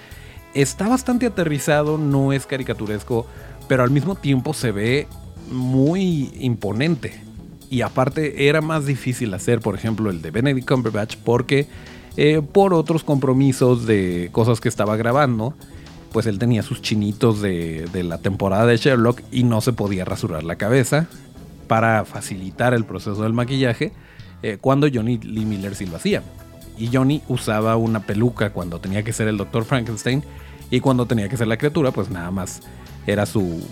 está 0.55 0.89
bastante 0.89 1.27
aterrizado, 1.27 1.99
no 1.99 2.33
es 2.33 2.47
caricaturesco, 2.47 3.27
pero 3.69 3.83
al 3.83 3.91
mismo 3.91 4.15
tiempo 4.15 4.55
se 4.55 4.73
ve 4.73 5.07
muy 5.51 6.33
imponente. 6.41 7.21
Y 7.69 7.83
aparte 7.83 8.49
era 8.49 8.63
más 8.63 8.87
difícil 8.87 9.35
hacer, 9.35 9.61
por 9.61 9.75
ejemplo, 9.75 10.09
el 10.09 10.23
de 10.23 10.31
Benedict 10.31 10.67
Cumberbatch 10.67 11.17
porque 11.19 11.67
eh, 12.17 12.41
por 12.41 12.75
otros 12.75 13.05
compromisos 13.05 13.87
de 13.87 14.29
cosas 14.33 14.61
que 14.61 14.69
estaba 14.69 14.97
grabando, 14.97 15.55
pues 16.13 16.27
él 16.27 16.39
tenía 16.39 16.63
sus 16.63 16.81
chinitos 16.81 17.41
de, 17.41 17.89
la 18.05 18.19
temporada 18.19 18.67
de 18.67 18.77
Sherlock 18.77 19.21
y 19.33 19.43
no 19.43 19.61
se 19.61 19.73
podía 19.73 20.05
rasurar 20.05 20.45
la 20.45 20.57
cabeza 20.57 21.09
para 21.67 22.05
facilitar 22.05 22.73
el 22.73 22.85
proceso 22.85 23.23
del 23.23 23.33
maquillaje 23.33 23.93
eh, 24.43 24.59
cuando 24.61 24.87
Johnny 24.93 25.19
Lee 25.19 25.45
Miller 25.45 25.75
sí 25.75 25.87
lo 25.87 25.97
hacía. 25.97 26.23
Y 26.79 26.89
Johnny 26.93 27.23
usaba 27.29 27.77
una 27.77 28.01
peluca 28.01 28.51
cuando 28.51 28.79
tenía 28.81 29.03
que 29.03 29.13
ser 29.13 29.27
el 29.27 29.37
Dr. 29.37 29.65
Frankenstein 29.65 30.23
y 30.71 30.81
cuando 30.81 31.07
tenía 31.07 31.29
que 31.29 31.37
ser 31.37 31.49
la 31.49 31.57
criatura, 31.57 31.91
pues 31.91 32.11
nada 32.11 32.31
más 32.31 32.61
era 33.07 33.27
su 33.27 33.67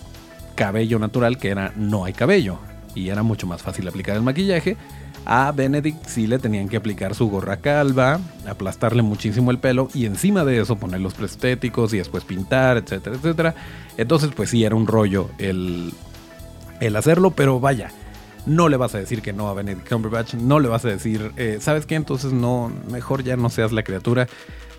cabello 0.54 0.99
natural, 0.99 1.38
que 1.38 1.49
era 1.49 1.72
no 1.76 2.04
hay 2.04 2.12
cabello. 2.12 2.58
Y 2.94 3.08
era 3.08 3.22
mucho 3.22 3.46
más 3.46 3.62
fácil 3.62 3.88
aplicar 3.88 4.16
el 4.16 4.22
maquillaje. 4.22 4.76
A 5.24 5.52
Benedict 5.52 6.06
sí 6.06 6.26
le 6.26 6.38
tenían 6.38 6.68
que 6.68 6.76
aplicar 6.76 7.14
su 7.14 7.28
gorra 7.28 7.58
calva, 7.58 8.20
aplastarle 8.46 9.02
muchísimo 9.02 9.50
el 9.50 9.58
pelo 9.58 9.88
y 9.94 10.06
encima 10.06 10.44
de 10.44 10.60
eso 10.60 10.76
poner 10.76 11.00
los 11.00 11.14
prestéticos 11.14 11.94
y 11.94 11.98
después 11.98 12.24
pintar, 12.24 12.76
etcétera, 12.76 13.16
etcétera. 13.16 13.54
Entonces, 13.96 14.30
pues 14.34 14.50
sí, 14.50 14.64
era 14.64 14.74
un 14.74 14.86
rollo 14.86 15.30
el, 15.38 15.92
el 16.80 16.96
hacerlo, 16.96 17.30
pero 17.30 17.60
vaya, 17.60 17.90
no 18.46 18.68
le 18.68 18.76
vas 18.76 18.94
a 18.94 18.98
decir 18.98 19.22
que 19.22 19.32
no 19.32 19.48
a 19.48 19.54
Benedict 19.54 19.88
Cumberbatch, 19.88 20.34
no 20.34 20.60
le 20.60 20.68
vas 20.68 20.84
a 20.84 20.88
decir, 20.88 21.32
eh, 21.36 21.58
¿sabes 21.60 21.86
qué? 21.86 21.94
Entonces 21.94 22.32
no, 22.32 22.72
mejor 22.90 23.22
ya 23.22 23.36
no 23.36 23.50
seas 23.50 23.72
la 23.72 23.84
criatura 23.84 24.26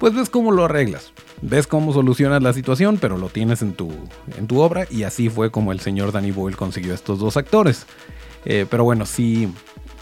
pues 0.03 0.13
ves 0.13 0.29
cómo 0.29 0.51
lo 0.51 0.65
arreglas. 0.65 1.13
Ves 1.41 1.65
cómo 1.65 1.93
solucionas 1.93 2.43
la 2.43 2.51
situación, 2.51 2.97
pero 2.99 3.17
lo 3.17 3.29
tienes 3.29 3.61
en 3.61 3.71
tu, 3.71 3.89
en 4.37 4.47
tu 4.47 4.59
obra 4.59 4.85
y 4.91 5.03
así 5.03 5.29
fue 5.29 5.49
como 5.49 5.71
el 5.71 5.79
señor 5.79 6.11
Danny 6.11 6.31
Boyle 6.31 6.57
consiguió 6.57 6.93
estos 6.93 7.19
dos 7.19 7.37
actores. 7.37 7.85
Eh, 8.43 8.65
pero 8.69 8.83
bueno, 8.83 9.05
sí, 9.05 9.47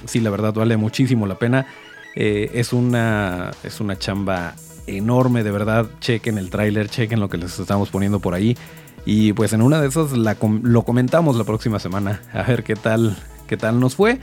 sí, 0.06 0.20
la 0.20 0.30
verdad 0.30 0.54
vale 0.54 0.78
muchísimo 0.78 1.28
la 1.28 1.36
pena. 1.36 1.68
Eh, 2.16 2.52
es, 2.54 2.74
una, 2.74 3.52
es 3.64 3.80
una 3.80 3.98
chamba 3.98 4.56
enorme, 4.88 5.44
de 5.44 5.52
verdad. 5.52 5.88
Chequen 6.00 6.38
el 6.38 6.50
tráiler, 6.50 6.90
chequen 6.90 7.20
lo 7.20 7.30
que 7.30 7.38
les 7.38 7.58
estamos 7.60 7.90
poniendo 7.90 8.20
por 8.20 8.34
ahí. 8.34 8.58
Y 9.06 9.34
pues 9.34 9.54
en 9.54 9.62
una 9.62 9.82
de 9.82 9.88
esas 9.88 10.12
lo 10.12 10.82
comentamos 10.84 11.36
la 11.36 11.44
próxima 11.44 11.80
semana. 11.80 12.22
A 12.34 12.44
ver 12.44 12.64
qué 12.64 12.76
tal, 12.76 13.18
qué 13.48 13.58
tal 13.58 13.80
nos 13.80 13.96
fue. 13.96 14.20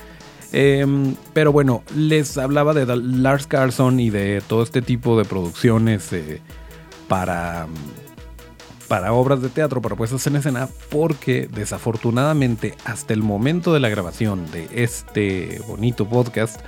Em, 0.52 1.14
pero 1.35 1.52
bueno, 1.52 1.82
les 1.94 2.38
hablaba 2.38 2.73
de 2.73 2.87
Lars 2.97 3.47
Carlson 3.47 4.00
y 4.00 4.11
de 4.11 4.42
todo 4.47 4.62
este 4.62 4.80
tipo 4.80 5.18
de 5.18 5.25
producciones 5.25 6.11
eh, 6.12 6.40
para, 7.06 7.66
para 8.88 9.12
obras 9.12 9.42
de 9.42 9.50
teatro, 9.50 9.83
para 9.83 9.97
puestas 9.97 10.26
en 10.26 10.37
escena, 10.37 10.68
porque 10.88 11.49
desafortunadamente 11.52 12.75
hasta 12.85 13.12
el 13.12 13.23
momento 13.23 13.73
de 13.75 13.80
la 13.80 13.88
grabación 13.90 14.50
de 14.50 14.68
este 14.73 15.61
bonito 15.68 16.09
podcast, 16.09 16.61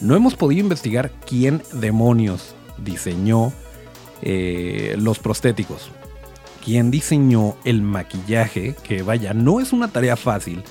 no 0.00 0.14
hemos 0.14 0.36
podido 0.36 0.62
investigar 0.62 1.10
quién 1.26 1.62
demonios 1.72 2.54
diseñó 2.78 3.52
eh, 4.22 4.94
los 4.98 5.18
prostéticos. 5.18 5.90
Quién 6.64 6.90
diseñó 6.90 7.56
el 7.64 7.82
maquillaje, 7.82 8.74
que 8.82 9.02
vaya, 9.02 9.34
no 9.34 9.60
es 9.60 9.72
una 9.72 9.88
tarea 9.88 10.16
fácil 10.16 10.62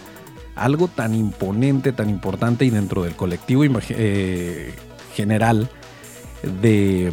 algo 0.56 0.88
tan 0.88 1.14
imponente, 1.14 1.92
tan 1.92 2.10
importante 2.10 2.66
y 2.66 2.70
dentro 2.70 3.04
del 3.04 3.16
colectivo 3.16 3.64
eh, 3.90 4.74
general 5.14 5.70
de, 6.62 7.12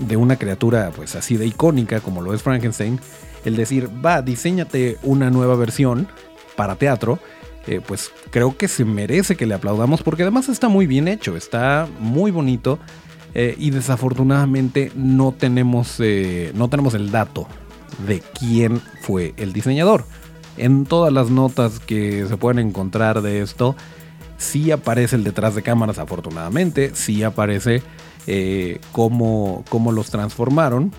de, 0.00 0.16
una 0.16 0.36
criatura 0.36 0.90
pues 0.94 1.14
así 1.16 1.36
de 1.36 1.46
icónica 1.46 2.00
como 2.00 2.22
lo 2.22 2.34
es 2.34 2.42
Frankenstein, 2.42 3.00
el 3.44 3.56
decir, 3.56 3.88
va, 4.04 4.22
diseñate 4.22 4.98
una 5.02 5.30
nueva 5.30 5.56
versión 5.56 6.08
para 6.56 6.76
teatro, 6.76 7.18
eh, 7.66 7.80
pues 7.86 8.10
creo 8.30 8.56
que 8.56 8.68
se 8.68 8.84
merece 8.84 9.36
que 9.36 9.46
le 9.46 9.54
aplaudamos 9.54 10.02
porque 10.02 10.22
además 10.22 10.48
está 10.48 10.68
muy 10.68 10.86
bien 10.86 11.08
hecho, 11.08 11.36
está 11.36 11.88
muy 11.98 12.30
bonito 12.30 12.78
eh, 13.34 13.54
y 13.58 13.70
desafortunadamente 13.70 14.92
no 14.94 15.32
tenemos, 15.32 16.00
no 16.54 16.68
tenemos 16.68 16.94
el 16.94 17.10
dato 17.10 17.46
de 18.06 18.22
quién 18.38 18.80
fue 19.02 19.34
el 19.36 19.52
diseñador. 19.52 20.04
En 20.56 20.84
todas 20.84 21.12
las 21.12 21.30
notas 21.30 21.80
que 21.80 22.26
se 22.26 22.36
pueden 22.36 22.68
encontrar 22.68 23.22
de 23.22 23.40
esto, 23.40 23.76
sí 24.36 24.70
aparece 24.70 25.16
el 25.16 25.24
detrás 25.24 25.54
de 25.54 25.62
cámaras, 25.62 25.98
afortunadamente, 25.98 26.90
sí 26.94 27.22
aparece 27.22 27.82
eh, 28.32 28.78
cómo, 28.92 29.64
los 29.92 30.08
transformaron, 30.08 30.92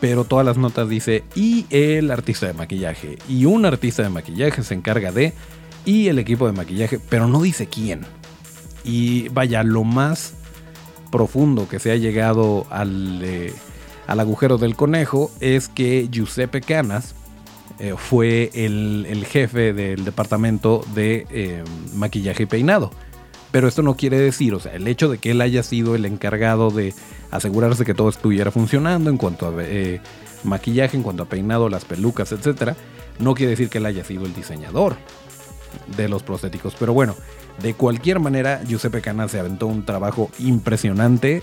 pero 0.00 0.24
todas 0.24 0.46
las 0.46 0.56
notas 0.56 0.88
dice 0.88 1.24
y 1.34 1.66
el 1.68 2.10
artista 2.10 2.46
de 2.46 2.54
maquillaje, 2.54 3.18
y 3.28 3.44
un 3.44 3.66
artista 3.66 4.02
de 4.02 4.08
maquillaje 4.08 4.62
se 4.62 4.72
encarga 4.72 5.12
de, 5.12 5.34
y 5.84 6.08
el 6.08 6.18
equipo 6.18 6.46
de 6.46 6.52
maquillaje, 6.52 6.98
pero 6.98 7.28
no 7.28 7.42
dice 7.42 7.66
quién. 7.66 8.00
Y 8.82 9.28
vaya, 9.28 9.62
lo 9.62 9.84
más 9.84 10.32
profundo 11.12 11.68
que 11.68 11.80
se 11.80 11.92
ha 11.92 11.96
llegado 11.96 12.66
al, 12.70 13.20
eh, 13.24 13.52
al 14.06 14.20
agujero 14.20 14.56
del 14.56 14.74
conejo 14.74 15.30
es 15.40 15.68
que 15.68 16.08
Giuseppe 16.10 16.62
Canas, 16.62 17.14
eh, 17.78 17.94
fue 17.94 18.50
el, 18.54 19.26
jefe 19.28 19.74
del 19.74 20.06
departamento 20.06 20.82
de 20.94 21.62
maquillaje 21.92 22.44
y 22.44 22.46
peinado. 22.46 22.90
Pero 23.50 23.68
esto 23.68 23.82
no 23.82 23.96
quiere 23.96 24.18
decir, 24.18 24.54
o 24.54 24.60
sea, 24.60 24.74
el 24.74 24.86
hecho 24.86 25.08
de 25.08 25.18
que 25.18 25.32
él 25.32 25.40
haya 25.40 25.62
sido 25.62 25.94
el 25.94 26.04
encargado 26.04 26.70
de 26.70 26.94
asegurarse 27.30 27.84
que 27.84 27.94
todo 27.94 28.08
estuviera 28.08 28.50
funcionando 28.50 29.10
en 29.10 29.16
cuanto 29.16 29.48
a 29.48 29.52
eh, 29.58 30.00
maquillaje, 30.44 30.96
en 30.96 31.02
cuanto 31.02 31.24
a 31.24 31.26
peinado, 31.26 31.68
las 31.68 31.84
pelucas, 31.84 32.32
etc., 32.32 32.74
no 33.18 33.34
quiere 33.34 33.50
decir 33.50 33.68
que 33.68 33.78
él 33.78 33.86
haya 33.86 34.04
sido 34.04 34.24
el 34.24 34.34
diseñador 34.34 34.96
de 35.96 36.08
los 36.08 36.22
prostéticos. 36.22 36.74
Pero 36.78 36.92
bueno, 36.92 37.16
de 37.60 37.74
cualquier 37.74 38.20
manera, 38.20 38.62
Giuseppe 38.64 39.02
Cana 39.02 39.28
se 39.28 39.40
aventó 39.40 39.66
un 39.66 39.84
trabajo 39.84 40.30
impresionante. 40.38 41.42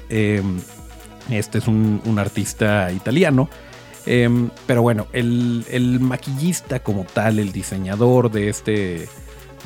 este 1.29 1.57
es 1.57 1.67
un 1.67 2.17
artista 2.17 2.91
italiano 2.91 3.49
Em, 4.07 4.49
pero 4.65 4.81
bueno, 4.81 5.07
el, 5.11 5.99
maquillista 5.99 6.79
como 6.79 7.03
tal, 7.03 7.39
el 7.39 7.51
diseñador 7.51 8.31
de, 8.31 8.47
este, 8.47 9.09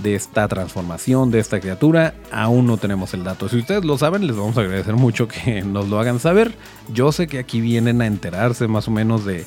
de 0.01 0.15
esta 0.15 0.47
transformación, 0.47 1.31
de 1.31 1.39
esta 1.39 1.59
criatura, 1.59 2.15
aún 2.31 2.67
no 2.67 2.77
tenemos 2.77 3.13
el 3.13 3.23
dato. 3.23 3.49
Si 3.49 3.57
ustedes 3.57 3.85
lo 3.85 3.97
saben, 3.97 4.27
les 4.27 4.35
vamos 4.35 4.57
a 4.57 4.61
agradecer 4.61 4.95
mucho 4.95 5.27
que 5.27 5.61
nos 5.65 5.89
lo 5.89 5.99
hagan 5.99 6.19
saber. 6.19 6.53
Yo 6.93 7.11
sé 7.11 7.27
que 7.27 7.39
aquí 7.39 7.61
vienen 7.61 8.01
a 8.01 8.07
enterarse 8.07 8.67
más 8.67 8.87
o 8.87 8.91
menos 8.91 9.25
de, 9.25 9.45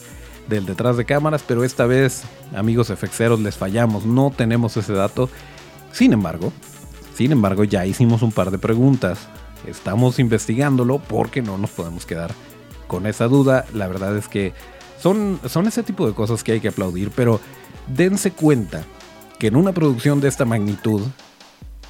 del 0.49 0.67
detrás 0.67 0.97
de 0.97 1.05
cámaras, 1.05 1.45
pero 1.47 1.65
esta 1.65 1.87
vez, 1.87 2.25
amigos 2.55 2.91
efexeros, 2.91 3.41
les 3.41 3.57
fallamos, 3.57 4.05
no 4.05 4.33
tenemos 4.35 4.77
ese 4.77 4.93
dato. 4.93 5.29
Sin 5.93 6.13
embargo, 6.13 6.53
sin 7.15 7.33
embargo, 7.33 7.65
ya 7.65 7.87
hicimos 7.87 8.23
un 8.23 8.33
par 8.33 8.51
de 8.51 8.59
preguntas. 8.59 9.29
Estamos 9.67 10.19
investigándolo 10.19 10.99
porque 10.99 11.43
no 11.43 11.57
nos 11.59 11.71
podemos 11.71 12.07
quedar 12.07 12.33
con 12.87 13.07
esa 13.07 13.29
duda. 13.29 13.65
La 13.73 13.87
verdad 13.87 14.17
es 14.17 14.29
que 14.29 14.53
son, 15.01 15.41
son 15.49 15.67
ese 15.67 15.83
tipo 15.83 16.07
de 16.07 16.15
cosas 16.15 16.43
que 16.43 16.53
hay 16.53 16.61
que 16.61 16.69
aplaudir, 16.69 17.11
pero 17.15 17.41
dense 17.87 18.33
cuenta 18.33 18.85
que 19.39 19.49
en 19.49 19.57
una 19.57 19.73
producción 19.73 20.21
de 20.21 20.29
esta 20.29 20.45
magnitud, 20.45 21.03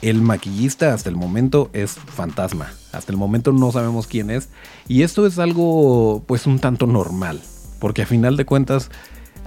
el 0.02 0.20
maquillista 0.20 0.92
hasta 0.92 1.08
el 1.08 1.16
momento 1.16 1.70
es 1.72 1.92
fantasma. 1.92 2.72
Hasta 2.92 3.12
el 3.12 3.18
momento 3.18 3.52
no 3.52 3.72
sabemos 3.72 4.06
quién 4.06 4.30
es. 4.30 4.48
Y 4.88 5.02
esto 5.02 5.26
es 5.26 5.38
algo 5.38 6.22
pues 6.26 6.46
un 6.46 6.58
tanto 6.58 6.86
normal. 6.86 7.40
Porque 7.78 8.02
a 8.02 8.06
final 8.06 8.36
de 8.36 8.44
cuentas, 8.44 8.90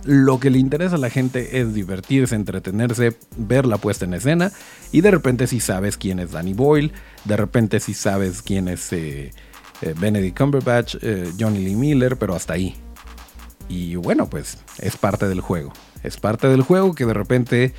lo 0.04 0.40
que 0.40 0.50
le 0.50 0.60
interesa 0.60 0.96
a 0.96 1.00
la 1.00 1.10
gente 1.10 1.60
es 1.60 1.74
divertirse, 1.74 2.36
entretenerse, 2.36 3.18
ver 3.36 3.66
la 3.66 3.78
puesta 3.78 4.06
en 4.06 4.14
escena. 4.14 4.52
Y 4.92 5.02
de 5.02 5.12
repente 5.12 5.48
si 5.48 5.60
sabes 5.60 5.98
quién 5.98 6.20
es 6.20 6.32
Danny 6.32 6.54
Boyle, 6.54 6.92
de 7.26 7.38
repente 7.38 7.80
si 7.80 7.94
sabes 7.94 8.42
quién 8.42 8.68
es 8.68 8.92
eh, 8.94 9.32
eh, 9.82 9.94
Benedict 9.98 10.38
Cumberbatch, 10.38 10.96
eh, 11.02 11.32
Johnny 11.40 11.60
Lee 11.60 11.76
Miller, 11.76 12.18
pero 12.18 12.36
hasta 12.36 12.54
ahí. 12.54 12.76
Y 13.70 13.96
bueno, 13.96 14.30
pues 14.30 14.58
es 14.80 14.98
parte 14.98 15.28
del 15.28 15.42
juego. 15.42 15.74
Es 16.04 16.18
parte 16.18 16.48
del 16.48 16.62
juego 16.62 16.94
que 16.96 17.06
de 17.06 17.14
repente 17.14 17.74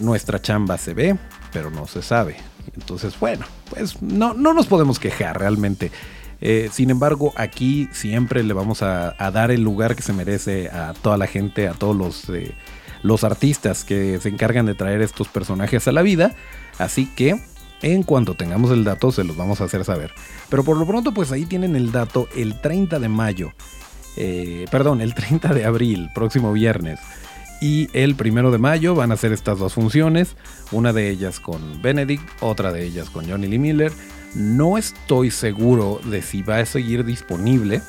nuestra 0.00 0.40
chamba 0.40 0.78
se 0.78 0.94
ve, 0.94 1.16
pero 1.52 1.70
no 1.70 1.86
se 1.86 2.02
sabe. 2.02 2.36
Entonces, 2.74 3.18
bueno, 3.18 3.46
pues 3.70 4.00
no, 4.02 4.34
no 4.34 4.52
nos 4.52 4.66
podemos 4.66 4.98
quejar 4.98 5.38
realmente. 5.38 5.90
Eh, 6.40 6.68
sin 6.72 6.90
embargo, 6.90 7.32
aquí 7.36 7.88
siempre 7.92 8.42
le 8.42 8.52
vamos 8.52 8.82
a, 8.82 9.14
dar 9.32 9.50
el 9.50 9.62
lugar 9.62 9.96
que 9.96 10.02
se 10.02 10.12
merece 10.12 10.68
a 10.68 10.94
toda 10.94 11.16
la 11.16 11.26
gente, 11.26 11.68
a 11.68 11.72
todos 11.72 11.96
los, 11.96 12.28
eh, 12.28 12.54
los 13.02 13.24
artistas 13.24 13.84
que 13.84 14.18
se 14.20 14.28
encargan 14.28 14.66
de 14.66 14.74
traer 14.74 15.00
estos 15.00 15.28
personajes 15.28 15.88
a 15.88 15.92
la 15.92 16.02
vida. 16.02 16.34
Así 16.78 17.06
que 17.06 17.40
en 17.82 18.02
cuanto 18.02 18.34
tengamos 18.34 18.70
el 18.70 18.84
dato 18.84 19.12
se 19.12 19.24
los 19.24 19.36
vamos 19.36 19.60
a 19.60 19.64
hacer 19.64 19.84
saber. 19.84 20.12
Pero 20.48 20.64
por 20.64 20.76
lo 20.76 20.86
pronto 20.86 21.12
pues 21.12 21.32
ahí 21.32 21.46
tienen 21.46 21.76
el 21.76 21.92
dato 21.92 22.28
el 22.36 22.60
30 22.60 22.98
de 22.98 23.08
mayo. 23.08 23.52
Eh, 24.18 24.66
perdón, 24.70 25.00
el 25.00 25.14
30 25.14 25.54
de 25.54 25.64
abril, 25.64 26.10
próximo 26.14 26.52
viernes. 26.52 27.00
Y 27.60 27.88
el 27.92 28.14
primero 28.14 28.50
de 28.50 28.58
mayo 28.58 28.94
van 28.94 29.12
a 29.12 29.16
ser 29.16 29.32
estas 29.32 29.58
dos 29.58 29.74
funciones. 29.74 30.36
Una 30.72 30.92
de 30.92 31.08
ellas 31.08 31.40
con 31.40 31.80
Benedict, 31.80 32.28
otra 32.40 32.72
de 32.72 32.84
ellas 32.84 33.10
con 33.10 33.28
Johnny 33.28 33.46
Lee 33.46 33.58
Miller 33.58 33.92
no 34.36 34.76
estoy 34.76 35.30
seguro 35.30 35.98
de 36.04 36.20
si 36.20 36.42
va 36.42 36.58
a 36.58 36.66
seguir 36.66 37.04
disponible, 37.04 37.80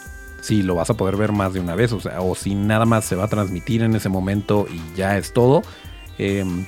si 0.42 0.64
lo 0.64 0.76
vas 0.76 0.90
a 0.90 0.94
poder 0.96 1.18
ver 1.18 1.34
más 1.34 1.54
de 1.54 1.60
una 1.60 1.76
vez, 1.76 1.92
o 1.92 2.36
si 2.36 2.56
nada 2.56 2.86
más 2.86 3.04
se 3.04 3.16
va 3.16 3.26
a 3.26 3.28
transmitir 3.28 3.82
en 3.84 3.96
ese 3.96 4.08
momento 4.08 4.66
y 4.72 4.98
ya 4.98 5.18
es 5.18 5.34
todo. 5.34 5.62
Em, 6.18 6.66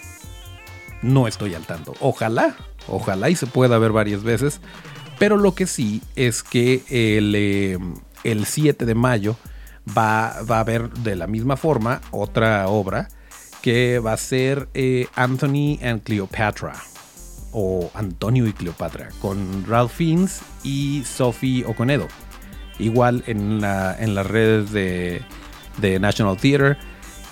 no 1.02 1.28
estoy 1.28 1.54
al 1.54 1.66
tanto. 1.66 1.94
Ojalá, 2.02 2.58
ojalá 2.88 3.30
y 3.30 3.36
se 3.36 3.48
pueda 3.48 3.78
ver 3.78 3.94
varias 3.94 4.22
veces. 4.22 4.60
Pero 5.18 5.38
lo 5.38 5.56
que 5.56 5.66
sí 5.66 6.02
es 6.18 6.44
que 6.44 6.84
el, 6.90 7.34
em, 7.36 7.96
el 8.26 8.46
7 8.46 8.86
de 8.86 8.96
mayo 8.96 9.38
va, 9.88 10.42
va, 10.50 10.58
a 10.58 10.60
haber 10.62 10.90
de 10.92 11.16
la 11.16 11.28
misma 11.28 11.58
forma 11.58 12.02
otra 12.12 12.68
obra 12.68 13.08
que 13.62 14.00
va 14.00 14.14
a 14.14 14.18
ser 14.18 14.70
eh, 14.74 15.08
Anthony 15.16 15.80
and 15.84 16.04
Cleopatra 16.04 16.74
o 17.52 17.90
Antonio 17.94 18.48
y 18.48 18.54
Cleopatra, 18.54 19.10
con 19.22 19.66
Ralph 19.68 19.92
Fiennes 19.92 20.42
y 20.64 21.04
Sophie 21.06 21.66
Oconedo. 21.66 22.08
Igual 22.78 23.24
en, 23.28 23.64
en 23.64 24.16
las 24.16 24.28
redes 24.28 24.72
de, 24.72 25.22
National 26.00 26.38
Theatre 26.38 26.78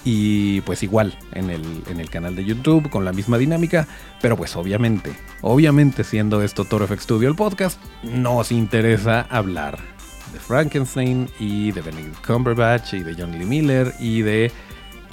y 0.04 0.62
pues 0.62 0.84
igual 0.84 1.17
en 1.34 1.50
el, 1.50 1.63
en 1.89 2.00
el, 2.00 2.10
canal 2.10 2.36
de 2.36 2.45
YouTube 2.45 2.89
con 2.89 3.06
la 3.06 3.13
misma 3.13 3.38
dinámica, 3.38 3.88
pero 4.22 4.38
pues 4.38 4.56
obviamente, 4.56 5.13
obviamente 5.41 6.04
siendo 6.04 6.41
esto 6.41 6.65
Toro 6.65 6.88
FX 6.88 7.04
Studio 7.04 7.30
el 7.30 7.36
podcast, 7.36 7.80
nos 8.04 8.52
interesa 8.52 9.22
hablar 9.30 9.97
Frankenstein 10.38 11.30
y 11.39 11.71
de 11.71 11.82
Benedict 11.82 12.26
Cumberbatch 12.26 12.93
y 12.93 13.00
de 13.00 13.15
John 13.17 13.32
Lee 13.32 13.45
Miller 13.45 13.93
y 14.00 14.21
de 14.21 14.52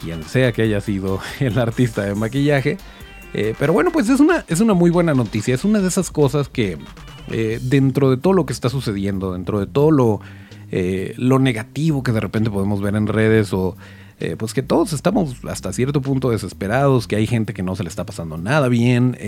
quien 0.01 0.23
sea 0.25 0.53
que 0.53 0.63
haya 0.63 0.81
sido 0.81 1.21
el 1.41 1.59
artista 1.59 2.03
de 2.03 2.15
maquillaje 2.15 2.79
eh, 3.35 3.53
pero 3.59 3.73
bueno, 3.73 3.91
pues 3.91 4.09
es 4.09 4.21
una, 4.21 4.45
es 4.47 4.61
una 4.61 4.75
muy 4.75 4.91
buena 4.91 5.13
noticia. 5.13 5.55
Es 5.55 5.65
una 5.65 5.81
de 5.81 5.89
esas 5.89 6.11
cosas 6.11 6.49
que 6.49 6.79
eh, 7.31 7.59
dentro 7.61 8.11
de 8.11 8.17
todo 8.17 8.33
lo 8.33 8.47
que 8.47 8.53
está 8.53 8.69
sucediendo, 8.69 9.33
dentro 9.33 9.59
de 9.59 9.67
todo 9.67 9.91
lo, 9.91 10.21
eh, 10.71 11.15
lo 11.19 11.41
negativo 11.41 12.05
que 12.05 12.13
de 12.13 12.21
repente 12.21 12.49
podemos 12.49 12.81
ver 12.81 12.95
en 12.95 13.09
redes 13.09 13.53
o... 13.53 13.77
pues 14.39 14.55
que 14.55 14.63
todos 14.63 14.93
estamos 14.93 15.37
hasta 15.45 15.73
cierto 15.73 16.01
punto 16.01 16.31
desesperados, 16.31 17.07
que 17.07 17.17
hay 17.17 17.27
gente 17.27 17.53
que 17.53 17.63
no 17.63 17.77
se 17.77 17.83
le 17.83 17.89
está 17.89 18.07
pasando 18.07 18.39
nada 18.39 18.69
bien, 18.69 19.19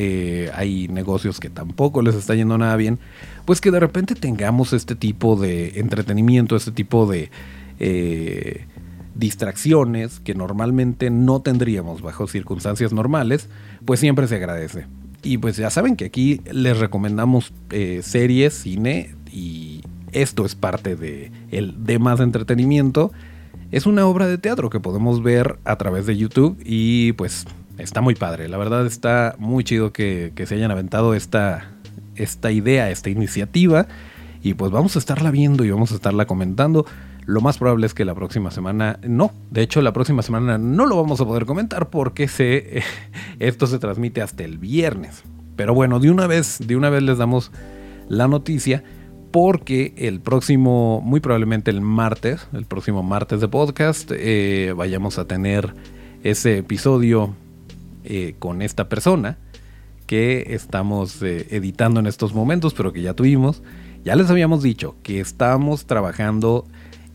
hay 0.55 0.88
negocios 0.88 1.40
que 1.40 1.51
tampoco 1.51 2.03
les 2.03 2.14
está 2.14 2.35
yendo 2.35 2.57
nada 2.57 2.77
bien, 2.77 2.99
pues 3.44 3.61
que 3.61 3.70
de 3.70 3.81
repente 3.81 4.14
tengamos 4.14 4.72
este 4.72 4.94
tipo 4.94 5.37
de 5.37 5.81
entretenimiento, 5.81 6.57
este 6.57 6.72
tipo 6.72 7.07
de 7.07 7.31
distracciones 9.14 10.20
que 10.20 10.35
normalmente 10.35 11.11
no 11.11 11.40
tendríamos 11.40 12.03
bajo 12.03 12.27
circunstancias 12.27 12.92
normales, 12.92 13.49
pues 13.85 14.01
siempre 14.01 14.29
se 14.29 14.37
agradece. 14.37 14.87
Y 15.22 15.38
pues 15.38 15.57
ya 15.57 15.70
saben 15.70 15.96
que 15.96 16.05
aquí 16.05 16.40
les 16.53 16.79
recomendamos 16.79 17.53
eh, 17.70 18.01
series, 18.03 18.55
cine 18.55 19.14
y 19.33 19.81
esto 20.12 20.44
es 20.44 20.55
parte 20.55 20.96
de 20.96 21.33
el 21.51 21.85
de 21.85 21.99
más 21.99 22.20
entretenimiento. 22.20 23.11
Es 23.72 23.85
una 23.85 24.07
obra 24.07 24.29
de 24.29 24.38
teatro 24.38 24.70
que 24.70 24.79
podemos 24.79 25.22
ver 25.22 25.59
a 25.64 25.76
través 25.76 26.07
de 26.07 26.16
YouTube 26.16 26.57
y 26.64 27.12
pues 27.12 27.46
está 27.79 28.00
muy 28.00 28.14
padre. 28.14 28.48
La 28.48 28.59
verdad 28.59 28.87
está 28.87 29.35
muy 29.38 29.64
chido 29.64 29.92
que, 29.92 30.33
se 30.46 30.55
hayan 30.55 30.70
aventado 30.70 31.14
esta, 31.14 31.72
esta 32.14 32.52
idea, 32.52 32.90
esta 32.90 33.11
iniciativa. 33.11 33.88
Y 34.40 34.55
pues 34.55 34.70
vamos 34.70 34.94
a 34.94 35.00
estarla 35.00 35.33
viendo 35.33 35.64
y 35.64 35.70
vamos 35.70 35.90
a 35.90 35.96
estarla 35.96 36.26
comentando. 36.26 36.87
Lo 37.24 37.40
más 37.40 37.59
probable 37.59 37.87
es 37.87 37.94
que 37.94 38.05
la 38.05 38.14
próxima 38.14 38.52
semana, 38.52 39.00
no, 39.02 39.33
de 39.50 39.62
hecho 39.62 39.83
la 39.83 39.92
próxima 39.92 40.22
semana 40.22 40.59
no 40.59 40.87
lo 40.87 40.96
vamos 40.96 41.20
a 41.20 41.24
poder 41.24 41.44
comentar 41.44 41.90
porque 41.90 42.29
se, 42.29 42.85
esto 43.40 43.66
se 43.66 43.81
transmite 43.81 44.22
hasta 44.22 44.44
el 44.44 44.59
viernes. 44.59 45.24
Pero 45.57 45.74
bueno, 45.74 45.98
de 45.98 46.12
una 46.12 46.29
vez, 46.29 46.61
de 46.64 46.76
una 46.76 46.88
vez 46.88 47.02
les 47.02 47.18
damos 47.18 47.50
la 48.09 48.29
noticia 48.29 48.85
porque 49.37 49.92
el 49.99 50.20
próximo, 50.20 51.03
muy 51.05 51.20
probablemente 51.20 51.70
el 51.70 51.83
martes, 51.83 52.49
el 52.55 52.64
próximo 52.64 53.03
martes 53.03 53.38
de 53.42 53.49
podcast, 53.49 54.11
eh, 54.14 54.72
vayamos 54.75 55.18
a 55.18 55.27
tener 55.27 55.75
ese 56.25 56.57
episodio 56.57 57.35
eh, 58.05 58.35
con 58.38 58.62
esta 58.62 58.88
persona 58.88 59.37
que 60.07 60.55
estamos 60.55 61.22
eh, 61.22 61.49
editando 61.51 62.01
en 62.01 62.07
estos 62.07 62.33
momentos, 62.33 62.72
pero 62.72 62.94
que 62.94 63.03
ya 63.03 63.12
tuvimos. 63.12 63.62
Ya 64.05 64.16
les 64.16 64.31
habíamos 64.31 64.62
dicho 64.62 64.96
que 65.03 65.20
estamos 65.20 65.85
trabajando 65.85 66.64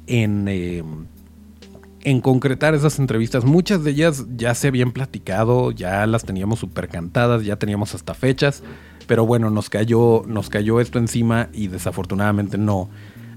en, 0.05 0.47
en 0.47 2.21
concretar 2.21 2.75
esas 2.75 2.99
entrevistas. 2.99 3.45
Muchas 3.45 3.83
de 3.83 3.89
ellas 3.89 4.27
ya 4.37 4.53
se 4.53 4.67
habían 4.67 4.91
platicado, 4.91 5.71
ya 5.71 6.05
las 6.05 6.23
teníamos 6.23 6.59
súper 6.59 6.87
cantadas, 6.87 7.43
ya 7.43 7.55
teníamos 7.55 7.95
hasta 7.95 8.13
fechas, 8.13 8.61
pero 9.07 9.25
bueno, 9.25 9.49
nos 9.49 9.69
cayó, 9.69 10.23
nos 10.27 10.49
cayó 10.49 10.79
esto 10.79 10.99
encima 10.99 11.49
y 11.53 11.67
desafortunadamente 11.67 12.57
no, 12.57 12.89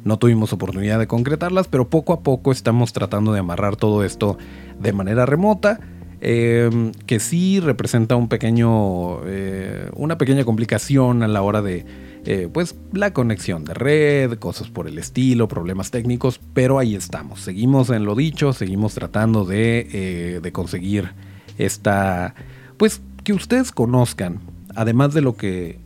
no 0.04 0.18
tuvimos 0.18 0.52
oportunidad 0.52 0.98
de 0.98 1.06
concretarlas, 1.06 1.68
pero 1.68 1.88
poco 1.88 2.12
a 2.12 2.22
poco 2.22 2.52
estamos 2.52 2.92
tratando 2.92 3.32
de 3.32 3.40
amarrar 3.40 3.76
todo 3.76 4.04
esto 4.04 4.38
de 4.78 4.92
manera 4.92 5.26
remota. 5.26 5.80
Em, 6.26 6.92
que 7.06 7.20
sí 7.20 7.60
representa 7.60 8.16
un 8.16 8.28
pequeño, 8.28 9.18
eh, 9.26 9.90
una 9.94 10.16
pequeña 10.16 10.42
complicación 10.44 11.22
a 11.22 11.28
la 11.28 11.42
hora 11.42 11.60
de, 11.60 11.84
eh, 12.24 12.48
pues 12.50 12.76
la 12.94 13.12
conexión 13.12 13.66
de 13.66 13.74
red, 13.74 14.38
cosas 14.38 14.68
por 14.68 14.88
el 14.88 14.96
estilo, 14.96 15.48
problemas 15.48 15.90
técnicos, 15.90 16.40
pero 16.54 16.78
ahí 16.78 16.94
estamos, 16.94 17.40
seguimos 17.40 17.90
en 17.90 18.06
lo 18.06 18.14
dicho, 18.14 18.54
seguimos 18.54 18.94
tratando 18.94 19.44
de, 19.44 19.86
eh, 19.92 20.40
de 20.42 20.52
conseguir 20.52 21.10
esta, 21.58 22.34
pues 22.78 23.02
que 23.22 23.34
ustedes 23.34 23.70
conozcan, 23.70 24.40
además 24.74 25.14
de 25.14 25.20
lo 25.20 25.36
que 25.36 25.78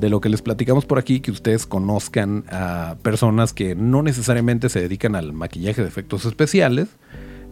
de 0.00 0.08
lo 0.08 0.20
que 0.22 0.30
les 0.30 0.40
platicamos 0.40 0.86
por 0.86 0.98
aquí, 0.98 1.20
que 1.20 1.30
ustedes 1.30 1.66
conozcan 1.66 2.44
a 2.50 2.96
personas 3.02 3.52
que 3.52 3.74
no 3.74 4.02
necesariamente 4.02 4.70
se 4.70 4.80
dedican 4.80 5.14
al 5.14 5.34
maquillaje 5.34 5.82
de 5.82 5.88
efectos 5.88 6.24
especiales, 6.24 6.88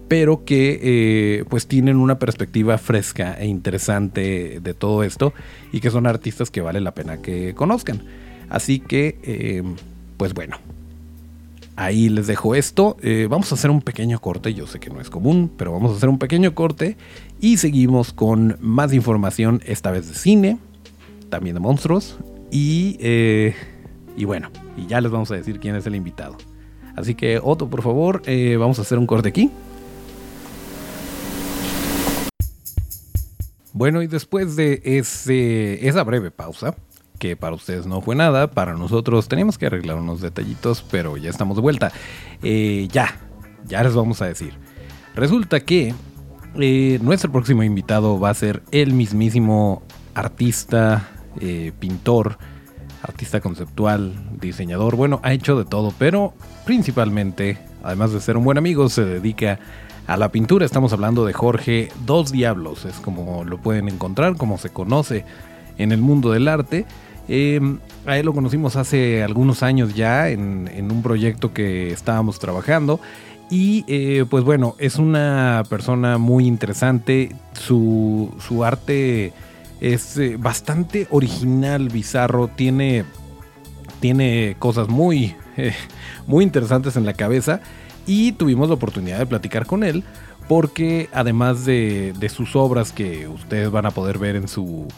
pero 0.09 0.47
que 0.47 0.81
eh, 0.83 1.45
pues 1.51 1.67
tienen 1.67 1.99
una 1.99 2.19
perspectiva 2.19 2.79
fresca 2.79 3.35
e 3.39 3.47
interesante 3.47 4.61
de 4.61 4.75
todo 4.75 5.03
esto 5.03 5.35
y 5.73 5.81
que 5.81 5.91
son 5.91 6.07
artistas 6.07 6.51
que 6.51 6.63
vale 6.63 6.81
la 6.81 6.95
pena 6.95 7.19
que 7.19 7.55
conozcan. 7.55 8.03
Así 8.49 8.81
que, 8.81 9.19
eh, 9.23 9.63
pues 10.17 10.33
bueno, 10.33 10.57
ahí 11.77 12.09
les 12.09 12.27
dejo 12.27 12.55
esto. 12.55 12.97
Eh, 13.03 13.29
vamos 13.29 13.53
a 13.53 13.57
hacer 13.57 13.71
un 13.71 13.83
pequeño 13.83 14.21
corte, 14.21 14.55
yo 14.55 14.67
sé 14.67 14.81
que 14.81 14.89
no 14.89 15.03
es 15.03 15.11
común, 15.11 15.51
pero 15.57 15.73
vamos 15.73 15.93
a 15.93 15.97
hacer 15.97 16.09
un 16.09 16.19
pequeño 16.19 16.55
corte 16.55 16.97
y 17.41 17.59
seguimos 17.59 18.15
con 18.15 18.57
más 18.61 18.95
información, 18.95 19.61
esta 19.67 19.91
vez 19.91 20.09
de 20.09 20.15
cine, 20.15 20.59
también 21.29 21.55
de 21.55 21.61
monstruos 21.61 22.19
y, 22.51 22.97
eh, 23.01 23.55
y 24.17 24.25
bueno, 24.25 24.51
y 24.77 24.87
ya 24.87 25.01
les 25.01 25.11
vamos 25.11 25.31
a 25.31 25.35
decir 25.35 25.61
quién 25.61 25.77
es 25.77 25.87
el 25.87 25.95
invitado. 25.95 26.37
Así 26.97 27.15
que 27.15 27.41
Otto, 27.43 27.69
por 27.69 27.83
favor, 27.83 28.23
eh, 28.27 28.57
vamos 28.57 28.79
a 28.79 28.83
hacer 28.83 28.99
un 28.99 29.07
corte 29.07 29.29
aquí. 29.29 29.51
Bueno, 33.73 34.03
y 34.03 34.09
después 34.09 34.57
de 34.57 34.81
ese, 34.83 35.87
esa 35.87 36.03
breve 36.03 36.33
pausa, 36.33 36.75
que 37.19 37.37
para 37.37 37.55
ustedes 37.55 37.87
no 37.87 38.01
fue 38.01 38.17
nada, 38.17 38.51
para 38.51 38.75
nosotros 38.75 39.29
teníamos 39.29 39.59
que 39.59 39.67
arreglar 39.67 39.99
unos 39.99 40.21
detallitos, 40.21 40.85
pero 40.91 41.17
ya 41.17 41.31
estamos 41.31 41.57
de 41.57 41.63
vuelta. 41.63 41.93
Eh, 42.43 42.89
ya, 42.91 43.21
ya 43.67 43.83
les 43.85 43.95
vamos 43.95 44.21
a 44.23 44.27
decir. 44.27 44.55
Resulta 45.15 45.61
que 45.61 45.95
nuestro 47.01 47.31
próximo 47.31 47.63
invitado 47.63 48.19
va 48.19 48.31
a 48.31 48.35
ser 48.35 48.63
el 48.73 48.95
mismísimo 48.95 49.83
artista, 50.15 51.09
eh, 51.41 51.73
pintor, 51.79 52.39
artista 53.03 53.41
conceptual, 53.41 54.15
diseñador. 54.41 54.97
Bueno, 54.97 55.21
ha 55.23 55.33
hecho 55.33 55.57
de 55.59 55.65
todo, 55.65 55.93
pero 55.99 56.35
principalmente, 56.65 57.59
además 57.83 58.13
de 58.13 58.21
ser 58.21 58.37
un 58.37 58.45
buen 58.45 58.59
amigo, 58.59 58.89
se 58.89 59.05
dedica 59.05 59.59
a 60.07 60.17
la 60.17 60.31
pintura. 60.31 60.65
Estamos 60.65 60.93
hablando 60.93 61.25
de 61.25 61.33
Jorge 61.33 61.91
Dos 62.07 62.33
Diablos, 62.33 62.85
es 62.87 62.97
como 62.97 63.45
lo 63.45 63.59
pueden 63.59 63.89
encontrar, 63.89 64.37
como 64.37 64.59
se 64.59 64.71
conoce 64.71 65.25
en 65.77 65.93
el 65.93 66.01
mundo 66.01 66.33
del 66.33 66.49
arte. 66.49 66.87
Em, 67.29 67.79
a 68.07 68.17
él 68.17 68.25
lo 68.25 68.33
conocimos 68.33 68.77
hace 68.77 69.23
algunos 69.23 69.63
años 69.63 69.95
ya 69.95 70.31
en, 70.31 70.91
un 70.91 71.03
proyecto 71.03 71.53
que 71.53 71.93
estábamos 71.93 72.39
trabajando. 72.39 73.01
Y 73.51 73.85
eh, 73.87 74.25
pues 74.29 74.45
bueno, 74.45 74.75
es 74.79 74.97
una 74.97 75.63
persona 75.69 76.19
muy 76.19 76.47
interesante. 76.47 77.35
Su, 77.53 78.31
arte 78.65 79.33
es 79.81 80.17
eh, 80.19 80.37
bastante 80.39 81.07
original, 81.11 81.89
bizarro. 81.89 82.49
Tiene, 82.49 83.05
tiene 84.01 84.57
cosas 84.59 84.89
muy, 84.89 85.37
muy 86.27 86.45
interesantes 86.45 86.97
en 86.97 87.05
la 87.05 87.15
cabeza. 87.15 87.61
Y 88.07 88.33
tuvimos 88.33 88.69
la 88.69 88.75
oportunidad 88.75 89.19
de 89.19 89.27
platicar 89.27 89.67
con 89.67 89.85
él. 89.85 90.05
Porque 90.49 91.11
además 91.13 91.67
de 91.67 92.31
sus 92.35 92.57
obras 92.57 92.91
que 92.93 93.29
ustedes 93.29 93.71
van 93.71 93.85
a 93.85 93.91
poder 93.91 94.19
ver 94.19 94.35
en 94.35 94.49
su, 94.49 94.89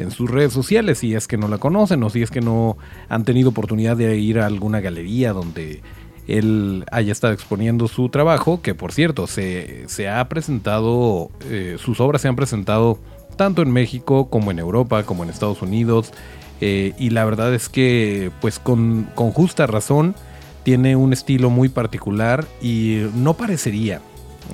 en 0.00 0.10
sus 0.10 0.30
redes 0.30 0.52
sociales 0.52 0.98
si 0.98 1.14
es 1.14 1.28
que 1.28 1.36
no 1.36 1.48
la 1.48 1.58
conocen 1.58 2.02
o 2.02 2.10
si 2.10 2.22
es 2.22 2.30
que 2.30 2.40
no 2.40 2.76
han 3.08 3.24
tenido 3.24 3.50
oportunidad 3.50 3.96
de 3.96 4.16
ir 4.16 4.40
a 4.40 4.46
alguna 4.46 4.80
galería 4.80 5.32
donde 5.32 5.82
él 6.26 6.84
haya 6.92 7.12
estado 7.12 7.32
exponiendo 7.32 7.88
su 7.88 8.08
trabajo, 8.08 8.62
que 8.62 8.74
por 8.74 8.92
cierto 8.92 9.26
se, 9.26 9.86
ha 10.08 10.28
presentado, 10.28 11.30
eh, 11.46 11.76
sus 11.78 12.00
obras 12.00 12.22
se 12.22 12.28
han 12.28 12.36
presentado 12.36 12.98
tanto 13.36 13.62
en 13.62 13.70
México 13.72 14.28
como 14.28 14.50
en 14.50 14.58
Europa, 14.58 15.02
como 15.04 15.24
en 15.24 15.30
Estados 15.30 15.62
Unidos, 15.62 16.12
eh, 16.60 16.92
y 16.98 17.10
la 17.10 17.24
verdad 17.24 17.54
es 17.54 17.68
que 17.68 18.30
pues 18.40 18.58
con, 18.58 19.06
justa 19.14 19.66
razón 19.66 20.14
tiene 20.62 20.94
un 20.94 21.12
estilo 21.12 21.48
muy 21.48 21.68
particular 21.68 22.44
y 22.60 23.06
no 23.14 23.34
parecería 23.34 24.02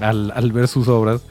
al, 0.01 0.53
ver 0.53 0.69
sus 0.69 0.87
obras 0.89 1.23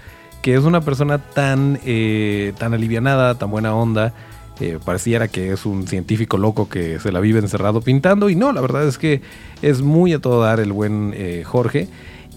que 0.42 0.54
es 0.54 0.64
una 0.64 0.82
persona 0.82 1.18
tan, 1.18 1.80
eh, 1.86 2.54
tan 2.60 2.74
alivianada, 2.74 3.36
tan 3.36 3.50
buena 3.50 3.74
onda. 3.74 4.14
Eh, 4.62 4.78
pareciera 4.86 5.28
que 5.28 5.52
es 5.52 5.66
un 5.66 5.88
científico 5.88 6.38
loco 6.38 6.70
que 6.70 7.00
se 7.00 7.12
la 7.12 7.20
vive 7.20 7.40
encerrado 7.40 7.82
pintando. 7.82 8.30
Y 8.30 8.36
no, 8.36 8.52
la 8.52 8.62
verdad 8.62 8.88
es 8.88 9.00
que 9.00 9.22
es 9.64 9.82
muy 9.82 10.14
a 10.14 10.20
todo 10.20 10.44
dar 10.44 10.60
el 10.60 10.72
buen 10.72 11.16
Jorge. 11.44 11.88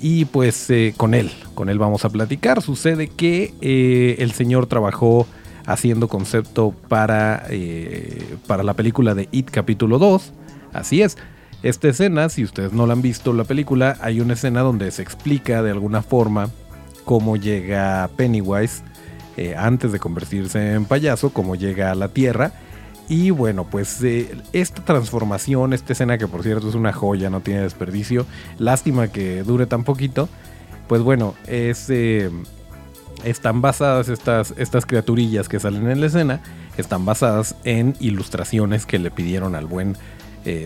Y 0.00 0.26
pues 0.26 0.68
con 0.96 1.14
él, 1.14 1.30
con 1.54 1.68
él 1.68 1.78
vamos 1.78 2.04
a 2.04 2.10
platicar. 2.10 2.62
Sucede 2.62 3.08
que 3.08 4.16
el 4.18 4.32
señor 4.32 4.66
trabajó 4.66 5.26
haciendo 5.66 6.08
concepto 6.08 6.72
para, 6.88 7.46
para 8.46 8.62
la 8.62 8.74
película 8.74 9.14
de 9.14 9.28
It 9.32 9.50
capítulo 9.50 9.98
2. 9.98 10.32
Así 10.72 11.02
es. 11.02 11.16
Esta 11.62 11.88
escena, 11.88 12.28
si 12.28 12.44
ustedes 12.44 12.72
no 12.72 12.86
la 12.86 12.92
han 12.92 13.02
visto 13.02 13.32
la 13.32 13.42
película, 13.42 13.96
hay 14.00 14.20
una 14.20 14.34
escena 14.34 14.60
donde 14.60 14.90
se 14.92 15.02
explica 15.02 15.62
de 15.62 15.72
alguna 15.72 16.02
forma 16.02 16.50
cómo 17.04 17.36
llega 17.36 18.08
Pennywise 18.16 18.82
eh, 19.36 19.56
antes 19.56 19.90
de 19.90 19.98
convertirse 19.98 20.74
en 20.74 20.84
payaso, 20.84 21.30
cómo 21.30 21.56
llega 21.56 21.90
a 21.90 21.94
la 21.96 22.08
Tierra. 22.08 22.52
Y 23.08 23.30
bueno, 23.30 23.64
pues 23.64 24.02
eh, 24.02 24.36
esta 24.52 24.84
transformación, 24.84 25.72
esta 25.72 25.94
escena 25.94 26.18
que 26.18 26.26
por 26.26 26.42
cierto 26.42 26.68
es 26.68 26.74
una 26.74 26.92
joya, 26.92 27.30
no 27.30 27.40
tiene 27.40 27.62
desperdicio, 27.62 28.26
lástima 28.58 29.08
que 29.08 29.42
dure 29.42 29.66
tan 29.66 29.84
poquito, 29.84 30.28
pues 30.88 31.00
bueno, 31.00 31.34
es, 31.46 31.88
eh, 31.88 32.30
están 33.24 33.62
basadas 33.62 34.08
estas, 34.08 34.52
estas 34.58 34.84
criaturillas 34.84 35.48
que 35.48 35.58
salen 35.58 35.88
en 35.90 36.00
la 36.00 36.06
escena, 36.06 36.42
están 36.76 37.06
basadas 37.06 37.56
en 37.64 37.96
ilustraciones 37.98 38.84
que 38.84 38.98
le 38.98 39.10
pidieron 39.10 39.54
al 39.54 39.66
buen 39.66 39.96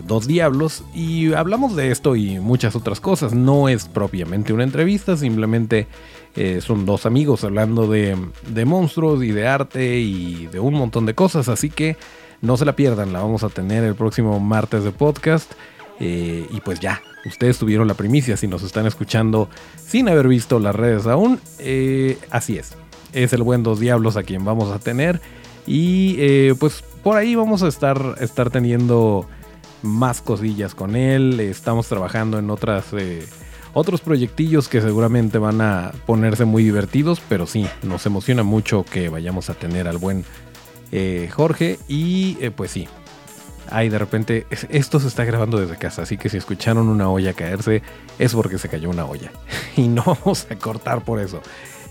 Dos 0.06 0.28
Diablos 0.28 0.84
y 0.94 1.32
hablamos 1.32 1.74
de 1.74 1.90
esto 1.90 2.14
y 2.14 2.38
muchas 2.38 2.76
otras 2.76 3.00
cosas, 3.00 3.34
no 3.34 3.68
es 3.68 3.86
propiamente 3.86 4.52
una 4.52 4.62
entrevista, 4.62 5.16
simplemente 5.16 5.88
eh, 6.34 6.60
son 6.62 6.86
dos 6.86 7.04
amigos 7.04 7.44
hablando 7.44 7.86
de, 7.86 8.16
monstruos 8.64 9.22
y 9.22 9.32
de 9.32 9.46
arte 9.46 9.98
y 9.98 10.46
de 10.46 10.60
un 10.60 10.74
montón 10.74 11.04
de 11.04 11.14
cosas. 11.14 11.48
Así 11.48 11.68
que 11.68 11.96
no 12.42 12.56
se 12.56 12.64
la 12.64 12.76
pierdan, 12.76 13.12
la 13.12 13.22
vamos 13.22 13.44
a 13.44 13.48
tener 13.48 13.84
el 13.84 13.94
próximo 13.94 14.38
martes 14.40 14.84
de 14.84 14.90
podcast. 14.90 15.50
Eh, 16.00 16.46
y 16.50 16.60
pues 16.60 16.80
ya, 16.80 17.00
ustedes 17.24 17.58
tuvieron 17.58 17.88
la 17.88 17.94
primicia 17.94 18.36
si 18.36 18.48
nos 18.48 18.62
están 18.62 18.86
escuchando 18.86 19.48
sin 19.76 20.08
haber 20.08 20.28
visto 20.28 20.58
las 20.58 20.74
redes 20.74 21.06
aún. 21.06 21.40
Eh, 21.58 22.18
así 22.30 22.58
es, 22.58 22.74
es 23.12 23.32
el 23.32 23.42
buen 23.42 23.62
Dos 23.62 23.80
Diablos 23.80 24.16
a 24.16 24.24
quien 24.24 24.44
vamos 24.44 24.70
a 24.70 24.78
tener. 24.78 25.20
Y 25.66 26.52
pues 26.54 26.82
por 27.04 27.16
ahí 27.16 27.36
vamos 27.36 27.62
a 27.62 27.68
estar, 27.68 28.16
estar 28.20 28.50
teniendo 28.50 29.28
más 29.82 30.20
cosillas 30.20 30.74
con 30.74 30.96
él. 30.96 31.38
Estamos 31.38 31.86
trabajando 31.86 32.40
en 32.40 32.50
otras 32.50 32.92
otros 33.74 34.00
proyectillos 34.00 34.68
que 34.68 34.80
seguramente 34.80 35.38
van 35.38 35.60
a 35.60 35.92
ponerse 36.06 36.44
muy 36.44 36.62
divertidos, 36.62 37.22
pero 37.28 37.46
sí, 37.46 37.66
nos 37.82 38.04
emociona 38.06 38.42
mucho 38.42 38.84
que 38.84 39.08
vayamos 39.08 39.50
a 39.50 39.54
tener 39.54 39.88
al 39.88 39.98
buen 39.98 40.24
eh, 40.92 41.28
Jorge 41.32 41.78
y 41.88 42.36
eh, 42.40 42.50
pues 42.50 42.70
sí. 42.70 42.86
Ay, 43.70 43.88
de 43.88 43.98
repente, 43.98 44.46
esto 44.68 45.00
se 45.00 45.08
está 45.08 45.24
grabando 45.24 45.58
desde 45.58 45.78
casa, 45.78 46.02
así 46.02 46.18
que 46.18 46.28
si 46.28 46.36
escucharon 46.36 46.88
una 46.88 47.08
olla 47.08 47.32
caerse, 47.32 47.82
es 48.18 48.34
porque 48.34 48.58
se 48.58 48.68
cayó 48.68 48.90
una 48.90 49.06
olla. 49.06 49.32
y 49.76 49.88
no 49.88 50.04
vamos 50.04 50.46
a 50.50 50.56
cortar 50.56 51.02
por 51.02 51.20
eso. 51.20 51.40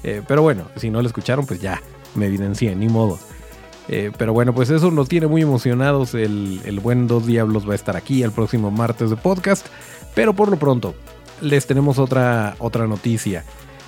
Eh, 0.03 0.21
pero 0.27 0.43
bueno, 0.43 0.65
si 0.75 0.91
no 0.91 1.01
lo 1.01 1.07
escucharon, 1.07 1.45
pues 1.47 1.59
ya, 1.59 1.81
me 2.13 2.27
evidencié, 2.27 2.75
ni 2.75 2.87
modo. 2.87 3.19
pero 4.17 4.31
bueno, 4.31 4.53
pues 4.53 4.69
eso 4.69 4.91
nos 4.91 5.09
tiene 5.09 5.25
muy 5.25 5.41
emocionados. 5.41 6.13
El, 6.13 6.61
el, 6.65 6.79
buen 6.79 7.07
Dos 7.07 7.25
Diablos 7.25 7.67
va 7.67 7.71
a 7.71 7.75
estar 7.75 7.97
aquí 7.97 8.21
el 8.21 8.31
próximo 8.31 8.69
martes 8.69 9.09
de 9.09 9.15
podcast. 9.15 9.65
Pero 10.13 10.33
por 10.33 10.49
lo 10.49 10.57
pronto, 10.57 10.93
les 11.41 11.65
tenemos 11.65 11.97
otra, 11.97 12.55
otra 12.59 12.85
noticia. 12.85 13.43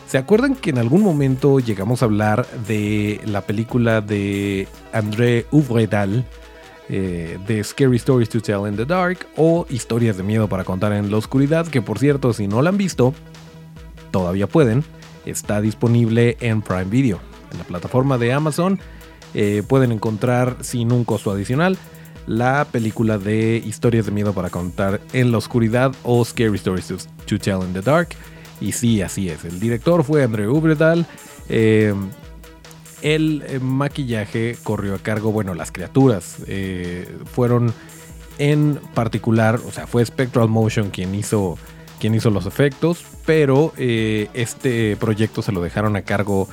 ¿Se 0.08 0.18
acuerdan 0.18 0.56
que 0.56 0.70
en 0.70 0.78
algún 0.78 1.02
momento 1.02 1.60
llegamos 1.60 2.02
a 2.02 2.06
hablar 2.06 2.46
de 2.68 3.20
la 3.26 3.42
película 3.42 4.02
de 4.02 4.68
André 4.92 5.48
Uvredal, 5.52 6.26
eh, 6.90 7.40
de 7.48 7.64
Scary 7.64 7.98
Stories 7.98 8.30
to 8.30 8.42
Tell 8.42 8.68
in 8.68 8.76
the 8.76 8.86
Dark 8.86 9.26
o 9.38 9.66
Historias 9.70 10.18
de 10.18 10.24
Miedo 10.24 10.48
para 10.48 10.64
contar 10.64 10.94
en 10.94 11.10
la 11.10 11.18
oscuridad? 11.18 11.68
Que 11.68 11.82
por 11.82 11.98
cierto, 11.98 12.34
si 12.34 12.48
no 12.48 12.62
la 12.62 12.70
han 12.70 12.78
visto, 12.78 13.14
todavía 14.12 14.48
pueden. 14.48 14.84
Está 15.26 15.62
disponible 15.62 16.38
en 16.42 16.62
Prime 16.62 16.86
Video, 16.86 17.20
en 17.52 17.58
la 17.58 17.64
plataforma 17.64 18.18
de 18.18 18.34
Amazon. 18.34 18.80
Eh, 19.34 19.64
pueden 19.68 19.92
encontrar 19.92 20.58
sin 20.62 20.92
un 20.92 21.06
costo 21.06 21.32
adicional 21.32 21.78
la 22.28 22.66
película 22.72 23.18
de 23.18 23.58
historias 23.58 24.06
de 24.06 24.12
miedo 24.12 24.34
para 24.34 24.50
contar 24.50 25.02
en 25.14 25.32
la 25.32 25.38
oscuridad 25.38 25.94
o 26.04 26.24
Scary 26.24 26.56
Stories 26.56 26.88
to, 27.26 27.40
Tell 27.40 27.62
in 27.62 27.74
the 27.74 27.82
Dark. 27.82 28.10
Y 28.64 28.72
sí, 28.72 29.02
así 29.02 29.28
es. 29.28 29.44
El 29.44 29.60
director 29.60 30.06
fue 30.06 30.24
André 30.24 30.48
Ubredal. 30.48 31.06
Eh, 31.50 31.94
el 33.02 33.44
eh, 33.46 33.60
maquillaje 33.60 34.56
corrió 34.64 34.96
a 34.96 35.00
cargo, 35.00 35.34
bueno, 35.34 35.54
las 35.54 35.74
criaturas 35.74 36.38
eh, 36.48 37.14
fueron 37.34 37.74
en 38.38 38.80
particular, 38.94 39.60
o 39.68 39.72
sea, 39.74 39.86
fue 39.86 40.06
Spectral 40.06 40.48
Motion 40.48 40.92
quien 40.92 41.14
hizo, 41.14 41.58
quien 42.00 42.16
hizo 42.16 42.30
los 42.30 42.46
efectos, 42.46 43.04
pero 43.26 43.74
este 43.78 44.96
proyecto 44.96 45.42
se 45.42 45.52
lo 45.52 45.62
dejaron 45.62 45.96
a 45.98 46.02
cargo, 46.02 46.48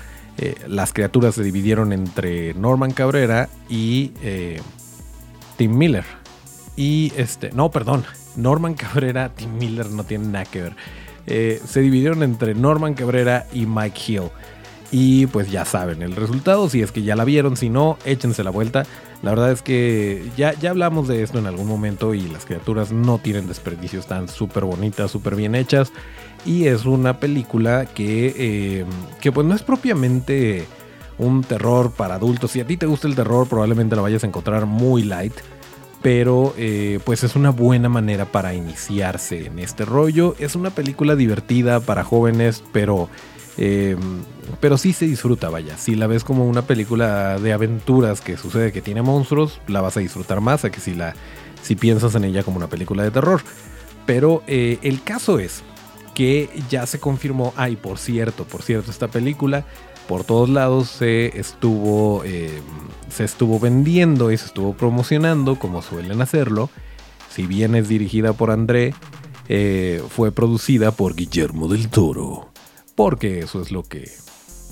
las 0.67 0.93
criaturas 0.93 1.37
se 1.37 1.43
dividieron 1.43 1.93
entre 1.93 2.53
Norman 2.55 2.91
Cabrera 2.91 3.49
y 3.71 4.13
Tim 5.57 5.79
Miller. 5.79 6.05
Y 6.77 7.13
este, 7.17 7.51
no, 7.53 7.71
perdón, 7.71 8.05
Norman 8.37 8.75
Cabrera, 8.75 9.31
Tim 9.31 9.57
Miller 9.57 9.87
no 9.87 10.05
tienen 10.05 10.33
nada 10.33 10.45
que 10.45 10.63
ver. 10.63 10.77
Eh, 11.27 11.61
se 11.67 11.81
dividieron 11.81 12.23
entre 12.23 12.55
Norman 12.55 12.95
Cabrera 12.95 13.47
y 13.53 13.67
Mike 13.67 14.01
Hill. 14.07 14.31
Y 14.93 15.27
pues 15.27 15.51
ya 15.51 15.65
saben 15.65 16.03
el 16.03 16.17
resultado, 16.17 16.69
si 16.69 16.83
es 16.83 16.91
que 16.91 17.03
ya 17.03 17.15
la 17.15 17.25
vieron, 17.25 17.57
si 17.57 17.69
no, 17.69 17.97
échense 18.05 18.43
la 18.43 18.51
vuelta. 18.51 18.85
La 19.23 19.31
verdad 19.31 19.53
es 19.53 19.63
que 19.63 20.29
ya, 20.37 20.53
ya 20.55 20.71
hablamos 20.71 21.07
de 21.07 21.23
esto 21.23 21.39
en 21.39 21.47
algún 21.47 21.69
momento 21.69 22.15
y 22.15 22.23
las 22.23 22.45
criaturas 22.45 22.91
no 22.91 23.19
tienen 23.19 23.47
desperdicios, 23.47 24.05
están 24.05 24.29
súper 24.29 24.65
bonitas, 24.65 25.11
súper 25.11 25.37
bien 25.37 25.55
hechas. 25.55 25.93
Y 26.45 26.67
es 26.67 26.87
una 26.87 27.21
película 27.21 27.87
que, 27.87 28.35
eh, 28.37 28.85
que 29.21 29.31
pues 29.31 29.47
no 29.47 29.55
es 29.55 29.63
propiamente 29.63 30.67
un 31.19 31.45
terror 31.45 31.93
para 31.93 32.15
adultos. 32.15 32.51
Si 32.51 32.61
a 32.61 32.67
ti 32.67 32.77
te 32.77 32.87
gusta 32.87 33.07
el 33.07 33.15
terror, 33.15 33.47
probablemente 33.47 33.95
lo 33.95 34.03
vayas 34.03 34.25
a 34.25 34.27
encontrar 34.27 34.67
muy 34.67 35.05
light. 35.05 35.35
Pero 36.03 36.55
eh, 36.57 36.99
pues 37.05 37.25
es 37.25 37.37
una 37.37 37.51
buena 37.51 37.89
manera 37.89 38.25
para 38.25 38.55
iniciarse 38.55 39.47
en 39.47 39.59
este 39.59 39.85
rollo. 39.85 40.35
Es 40.39 40.55
una 40.55 40.71
película 40.71 41.15
divertida 41.15 41.81
para 41.81 42.05
jóvenes, 42.05 42.65
pero 42.73 43.11
eh, 43.63 43.97
pero 44.61 44.79
sí 44.79 44.95
se 44.95 45.07
disfruta, 45.07 45.51
vaya. 45.51 45.77
Si 45.77 45.95
la 45.95 46.07
ves 46.07 46.25
como 46.25 46.47
una 46.47 46.63
película 46.63 47.39
de 47.39 47.53
aventuras 47.53 48.23
que 48.23 48.39
sucede 48.39 48.73
que 48.73 48.81
tiene 48.81 49.03
monstruos, 49.03 49.61
la 49.67 49.83
vas 49.83 49.97
a 49.99 50.01
disfrutar 50.01 50.41
más 50.41 50.65
a 50.65 50.71
que 50.71 50.81
si, 50.81 50.95
la, 50.95 51.15
si 51.63 51.77
piensas 51.77 52.15
en 52.15 52.25
ella 52.25 52.43
como 52.43 52.57
una 52.57 52.69
película 52.69 53.03
de 53.03 53.11
terror. 53.11 53.43
Pero 54.07 54.43
eh, 54.47 54.79
el 54.83 55.03
caso 55.03 55.39
es 55.39 55.63
que 56.15 56.49
ya 56.71 56.87
se 56.87 57.01
confirmó, 57.01 57.53
ay, 57.57 57.77
por 57.77 57.99
cierto, 57.99 58.45
por 58.45 58.63
cierto, 58.63 58.91
esta 58.91 59.09
película 59.09 59.65
por 60.11 60.25
todos 60.25 60.51
lados 60.51 60.89
se 60.89 61.39
estuvo, 61.39 62.25
eh, 62.25 62.61
se 63.09 63.23
estuvo 63.23 63.61
vendiendo 63.61 64.33
y 64.33 64.37
se 64.37 64.47
estuvo 64.47 64.75
promocionando 64.75 65.57
como 65.57 65.83
suelen 65.83 66.21
hacerlo. 66.21 66.69
Si 67.31 67.47
bien 67.47 67.77
es 67.77 67.89
dirigida 67.89 68.33
por 68.33 68.51
André, 68.51 68.93
fue 70.09 70.31
producida 70.31 70.91
por 70.91 71.15
Guillermo 71.15 71.67
del 71.67 71.89
Toro 71.89 72.51
porque 73.01 73.39
eso 73.39 73.63
es 73.63 73.73
lo 73.73 73.83
que, 73.83 74.11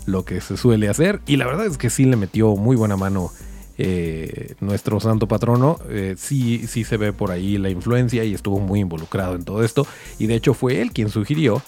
lo 0.04 0.26
que 0.26 0.42
se 0.42 0.58
suele 0.58 0.90
hacer. 0.90 1.22
Y 1.26 1.36
la 1.36 1.46
verdad 1.46 1.64
es 1.64 1.78
que 1.78 1.88
sí 1.88 2.04
le 2.04 2.16
metió 2.16 2.56
muy 2.56 2.76
buena 2.76 2.94
mano 2.94 3.30
eh, 3.78 4.54
nuestro 4.60 5.00
santo 5.00 5.26
patrono. 5.26 5.78
Eh, 5.88 6.14
sí, 6.18 6.66
sí 6.68 6.84
se 6.84 6.98
ve 6.98 7.14
por 7.14 7.30
ahí 7.30 7.56
la 7.56 7.70
influencia 7.70 8.24
y 8.24 8.34
estuvo 8.34 8.60
muy 8.60 8.80
involucrado 8.80 9.34
en 9.34 9.44
todo 9.44 9.64
esto. 9.64 9.86
Y 10.18 10.26
de 10.26 10.34
hecho 10.34 10.52
fue 10.52 10.82
él 10.82 10.92
quien 10.92 11.08
sugirió 11.08 11.62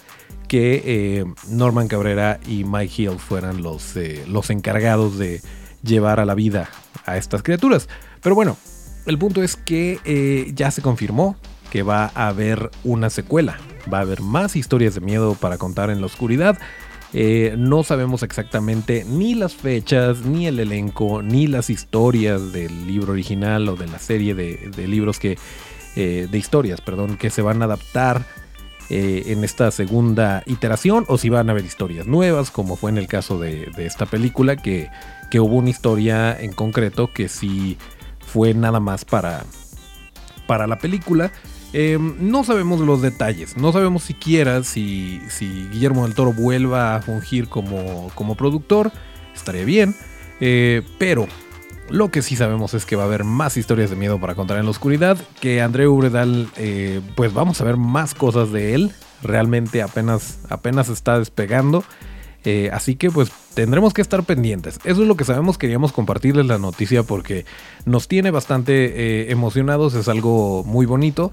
que 0.50 0.82
eh, 0.84 1.24
Norman 1.48 1.86
Cabrera 1.86 2.40
y 2.44 2.64
Mike 2.64 3.02
Hill 3.02 3.18
fueran 3.18 3.62
los, 3.62 3.94
los 4.26 4.50
encargados 4.50 5.16
de 5.16 5.40
llevar 5.82 6.18
a 6.18 6.24
la 6.24 6.34
vida 6.34 6.68
a 7.06 7.16
estas 7.16 7.42
criaturas. 7.42 7.88
Pero 8.20 8.34
bueno, 8.34 8.56
el 9.06 9.16
punto 9.16 9.42
es 9.42 9.54
que 9.54 10.52
ya 10.54 10.72
se 10.72 10.82
confirmó 10.82 11.36
que 11.70 11.84
va 11.84 12.10
a 12.16 12.26
haber 12.26 12.70
una 12.82 13.10
secuela 13.10 13.58
va 13.92 13.98
a 13.98 14.02
haber 14.02 14.20
más 14.20 14.56
historias 14.56 14.94
de 14.94 15.00
miedo 15.00 15.34
para 15.34 15.58
contar 15.58 15.90
en 15.90 16.00
la 16.00 16.06
oscuridad. 16.06 16.58
Eh, 17.12 17.54
no 17.58 17.82
sabemos 17.82 18.22
exactamente 18.22 19.04
ni 19.04 19.34
las 19.34 19.54
fechas, 19.54 20.24
ni 20.24 20.46
el 20.46 20.60
elenco, 20.60 21.22
ni 21.22 21.46
las 21.46 21.70
historias 21.70 22.52
del 22.52 22.86
libro 22.86 23.12
original 23.12 23.68
o 23.68 23.76
de 23.76 23.88
la 23.88 23.98
serie 23.98 24.34
de, 24.34 24.88
libros 24.88 25.18
que. 25.18 25.38
Eh, 25.96 26.28
de 26.30 26.38
historias, 26.38 26.80
perdón, 26.80 27.16
que 27.16 27.30
se 27.30 27.42
van 27.42 27.62
a 27.62 27.64
adaptar 27.64 28.24
eh, 28.90 29.32
en 29.32 29.44
esta 29.44 29.70
segunda 29.70 30.42
iteración, 30.46 31.04
o 31.06 31.16
si 31.16 31.28
van 31.28 31.48
a 31.48 31.52
haber 31.52 31.64
historias 31.64 32.06
nuevas, 32.06 32.50
como 32.50 32.74
fue 32.74 32.90
en 32.90 32.98
el 32.98 33.06
caso 33.06 33.38
de, 33.38 33.70
esta 33.78 34.06
película, 34.06 34.56
que, 34.56 34.90
que, 35.30 35.38
hubo 35.38 35.54
una 35.56 35.70
historia 35.70 36.36
en 36.38 36.52
concreto 36.52 37.12
que 37.12 37.28
sí 37.28 37.78
fue 38.18 38.52
nada 38.52 38.80
más 38.80 39.04
para, 39.04 39.44
para 40.48 40.66
la 40.66 40.78
película. 40.78 41.30
Em, 41.72 42.16
no 42.18 42.42
sabemos 42.42 42.80
los 42.80 43.00
detalles, 43.00 43.56
no 43.56 43.72
sabemos 43.72 44.02
siquiera 44.02 44.64
si, 44.64 45.20
si 45.28 45.68
Guillermo 45.70 46.04
del 46.04 46.16
Toro 46.16 46.32
vuelva 46.32 46.96
a 46.96 47.02
fungir 47.02 47.48
como, 47.48 48.10
como 48.16 48.34
productor, 48.34 48.90
estaría 49.32 49.64
bien, 49.64 49.94
eh, 50.40 50.82
pero 50.98 51.28
lo 51.90 52.10
que 52.10 52.22
sí 52.22 52.36
sabemos 52.36 52.74
es 52.74 52.86
que 52.86 52.96
va 52.96 53.04
a 53.04 53.06
haber 53.06 53.24
más 53.24 53.56
historias 53.56 53.90
de 53.90 53.96
miedo 53.96 54.18
para 54.20 54.34
contar 54.34 54.58
en 54.58 54.64
la 54.64 54.70
oscuridad, 54.70 55.18
que 55.40 55.60
André 55.60 55.88
Ubredal, 55.88 56.48
eh, 56.56 57.00
pues 57.16 57.32
vamos 57.32 57.60
a 57.60 57.64
ver 57.64 57.76
más 57.76 58.14
cosas 58.14 58.52
de 58.52 58.74
él, 58.74 58.92
realmente 59.22 59.82
apenas, 59.82 60.38
apenas 60.48 60.88
está 60.88 61.18
despegando. 61.18 61.84
Eh, 62.42 62.70
así 62.72 62.96
que 62.96 63.10
pues 63.10 63.30
tendremos 63.52 63.92
que 63.92 64.00
estar 64.00 64.22
pendientes. 64.22 64.80
Eso 64.84 65.02
es 65.02 65.08
lo 65.08 65.14
que 65.14 65.24
sabemos, 65.24 65.58
queríamos 65.58 65.92
compartirles 65.92 66.46
la 66.46 66.56
noticia 66.56 67.02
porque 67.02 67.44
nos 67.84 68.08
tiene 68.08 68.30
bastante 68.30 69.30
emocionados, 69.30 69.92
es 69.94 70.08
algo 70.08 70.64
muy 70.64 70.86
bonito. 70.86 71.32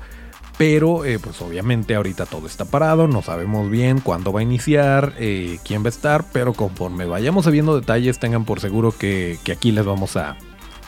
Pero 0.58 1.06
eh, 1.06 1.20
pues 1.20 1.40
obviamente 1.42 1.94
ahorita 1.94 2.26
todo 2.26 2.48
está 2.48 2.66
parado, 2.66 3.08
no 3.08 3.22
sabemos 3.22 3.70
bien 3.70 4.00
cuándo 4.00 4.34
va 4.34 4.40
a 4.40 4.44
iniciar, 4.44 5.14
eh, 5.20 5.60
quién 5.64 5.84
va 5.84 5.88
a 5.88 5.90
estar, 5.90 6.26
pero 6.34 6.54
conforme 6.54 7.06
vayamos 7.06 7.46
sabiendo 7.46 7.80
detalles 7.80 8.18
tengan 8.18 8.44
por 8.44 8.60
seguro 8.60 8.92
que, 8.92 9.38
aquí 9.52 9.72
les 9.72 9.86
vamos, 9.86 10.18
a, 10.18 10.36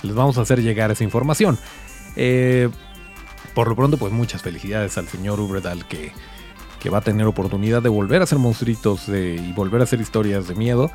les 0.03 0.15
vamos 0.15 0.37
a 0.37 0.41
hacer 0.41 0.61
llegar 0.61 0.91
esa 0.91 1.03
información. 1.03 1.57
Eh, 2.15 2.69
por 3.53 3.67
lo 3.67 3.75
pronto 3.75 3.97
pues 3.97 4.13
muchas 4.13 4.41
felicidades 4.41 4.97
al 4.97 5.07
señor 5.07 5.39
Ubredal 5.39 5.87
que, 5.87 6.11
que 6.79 6.89
va 6.89 6.99
a 6.99 7.01
tener 7.01 7.25
oportunidad 7.25 7.81
de 7.81 7.89
volver 7.89 8.21
a 8.21 8.23
hacer 8.23 8.37
monstruitos 8.37 9.09
y 9.09 9.51
volver 9.53 9.81
a 9.81 9.83
hacer 9.83 9.99
historias 10.01 10.47
de 10.47 10.55
miedo. 10.55 10.91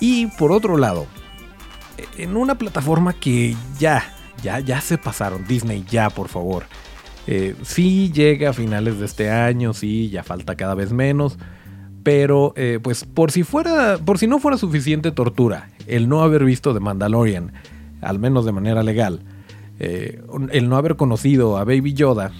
y 0.00 0.26
por 0.38 0.52
otro 0.52 0.76
lado, 0.76 1.06
en 2.18 2.36
una 2.36 2.56
plataforma 2.56 3.12
que 3.12 3.56
ya, 3.78 4.04
ya, 4.42 4.60
ya 4.60 4.80
se 4.80 4.98
pasaron, 4.98 5.46
Disney 5.46 5.84
ya 5.88 6.10
por 6.10 6.28
favor. 6.28 6.64
Eh, 7.26 7.54
sí 7.62 8.12
llega 8.12 8.50
a 8.50 8.52
finales 8.52 8.98
de 8.98 9.06
este 9.06 9.30
año, 9.30 9.72
sí, 9.72 10.10
ya 10.10 10.22
falta 10.22 10.56
cada 10.56 10.74
vez 10.74 10.92
menos. 10.92 11.38
Pero, 12.02 12.52
eh, 12.56 12.80
pues, 12.82 13.04
por 13.04 13.30
si 13.32 13.44
fuera. 13.44 13.98
Por 13.98 14.18
si 14.18 14.26
no 14.26 14.38
fuera 14.38 14.58
suficiente 14.58 15.10
tortura, 15.10 15.70
el 15.86 16.08
no 16.08 16.22
haber 16.22 16.44
visto 16.44 16.74
The 16.74 16.80
Mandalorian, 16.80 17.52
al 18.04 18.18
menos 18.18 18.44
de 18.44 18.52
manera 18.52 18.82
legal, 18.82 19.20
eh, 19.78 20.22
el 20.52 20.68
no 20.68 20.76
haber 20.76 20.96
conocido 20.96 21.56
a 21.56 21.64
Baby 21.64 21.94
Yoda, 21.94 22.32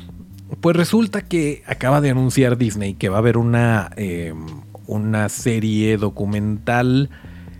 pues 0.60 0.76
resulta 0.76 1.22
que 1.22 1.62
acaba 1.66 2.00
de 2.00 2.10
anunciar 2.10 2.56
Disney 2.56 2.94
que 2.94 3.08
va 3.08 3.16
a 3.16 3.18
haber 3.18 3.36
una, 3.36 3.90
em, 3.96 4.46
una 4.86 5.28
serie 5.28 5.96
documental 5.96 7.10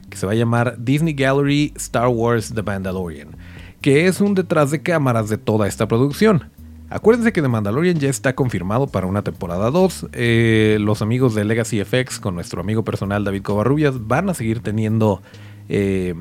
que 0.09 0.17
se 0.17 0.27
va 0.27 0.33
a 0.33 0.37
llamar 0.37 0.77
Disney 0.79 1.14
Gallery 1.14 1.73
Star 1.77 2.09
Wars 2.09 2.53
The 2.55 2.62
Mandalorian, 2.62 3.37
que 3.81 4.07
es 4.07 4.21
un 4.21 4.35
detrás 4.35 4.71
de 4.71 4.83
cámaras 4.83 5.29
de 5.29 5.38
toda 5.38 5.67
esta 5.67 5.88
producción. 5.88 6.51
Acuérdense 6.90 7.33
que 7.33 7.43
The 7.43 7.49
Mandalorian 7.49 7.99
ya 7.99 8.09
está 8.09 8.35
confirmado 8.35 8.87
para 8.87 9.07
una 9.07 9.23
temporada 9.23 9.71
2. 9.71 10.09
Eh, 10.12 10.77
los 10.81 11.03
amigos 11.03 11.35
de 11.35 11.45
Legacy 11.45 11.83
FX 11.83 12.21
con 12.21 12.37
nuestro 12.37 12.61
amigo 12.61 12.85
personal 12.85 13.25
David 13.25 13.43
Covarrubias 13.43 14.07
van 14.07 14.29
a 14.29 14.35
seguir 14.35 14.61
teniendo 14.61 15.21
eh, 15.69 16.14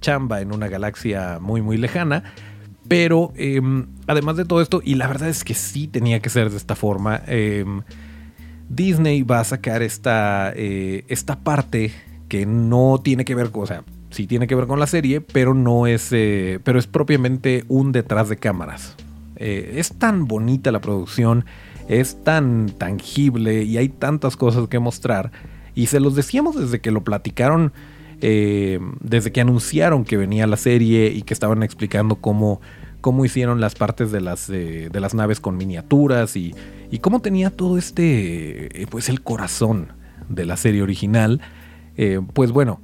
chamba 0.00 0.40
en 0.40 0.52
una 0.52 0.68
galaxia 0.68 1.38
muy 1.40 1.62
muy 1.62 1.76
lejana. 1.76 2.24
Pero 2.88 3.32
em, 3.36 3.86
además 4.06 4.36
de 4.36 4.46
todo 4.46 4.62
esto, 4.62 4.80
y 4.82 4.94
la 4.94 5.08
verdad 5.08 5.28
es 5.28 5.44
que 5.44 5.54
sí 5.54 5.88
tenía 5.88 6.20
que 6.20 6.30
ser 6.30 6.50
de 6.50 6.56
esta 6.56 6.74
forma, 6.74 7.20
em, 7.26 7.82
Disney 8.70 9.22
va 9.22 9.40
a 9.40 9.44
sacar 9.44 9.82
esta, 9.82 10.52
eh, 10.56 11.04
esta 11.08 11.38
parte 11.40 11.92
que 12.28 12.46
no 12.46 13.00
tiene 13.02 13.26
que 13.26 13.34
ver 13.34 13.50
con, 13.50 13.64
o 13.64 13.66
sea, 13.66 13.84
sí 14.10 14.26
tiene 14.26 14.46
que 14.46 14.54
ver 14.54 14.66
con 14.66 14.80
la 14.80 14.86
serie, 14.86 15.20
pero 15.20 15.52
no 15.52 15.86
es, 15.86 16.08
pero 16.10 16.78
es 16.78 16.86
propiamente 16.86 17.64
un 17.68 17.92
detrás 17.92 18.28
de 18.30 18.36
cámaras. 18.36 18.96
Eh, 19.38 19.74
es 19.76 19.92
tan 19.92 20.26
bonita 20.26 20.72
la 20.72 20.80
producción, 20.80 21.44
es 21.88 22.22
tan 22.24 22.70
tangible 22.76 23.62
y 23.62 23.78
hay 23.78 23.88
tantas 23.88 24.36
cosas 24.36 24.68
que 24.68 24.78
mostrar. 24.78 25.30
Y 25.74 25.86
se 25.86 26.00
los 26.00 26.16
decíamos 26.16 26.56
desde 26.56 26.80
que 26.80 26.90
lo 26.90 27.04
platicaron, 27.04 27.72
eh, 28.20 28.80
desde 29.00 29.32
que 29.32 29.40
anunciaron 29.40 30.04
que 30.04 30.16
venía 30.16 30.46
la 30.46 30.56
serie 30.56 31.08
y 31.08 31.22
que 31.22 31.34
estaban 31.34 31.62
explicando 31.62 32.16
cómo, 32.16 32.60
cómo 33.00 33.24
hicieron 33.24 33.60
las 33.60 33.74
partes 33.74 34.12
de 34.12 34.20
las, 34.20 34.48
de 34.48 34.90
las 34.92 35.14
naves 35.14 35.40
con 35.40 35.56
miniaturas 35.56 36.36
y, 36.36 36.54
y, 36.90 36.98
cómo 36.98 37.20
tenía 37.20 37.50
todo 37.50 37.78
este, 37.78 38.86
pues 38.90 39.08
el 39.08 39.22
corazón 39.22 39.92
de 40.28 40.46
la 40.46 40.56
serie 40.56 40.82
original. 40.82 41.40
Eh, 41.96 42.20
pues 42.32 42.52
bueno, 42.52 42.80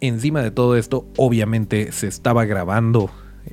encima 0.00 0.42
de 0.42 0.50
todo 0.50 0.76
esto, 0.76 1.06
obviamente 1.16 1.92
se 1.92 2.06
estaba 2.06 2.44
grabando 2.44 3.10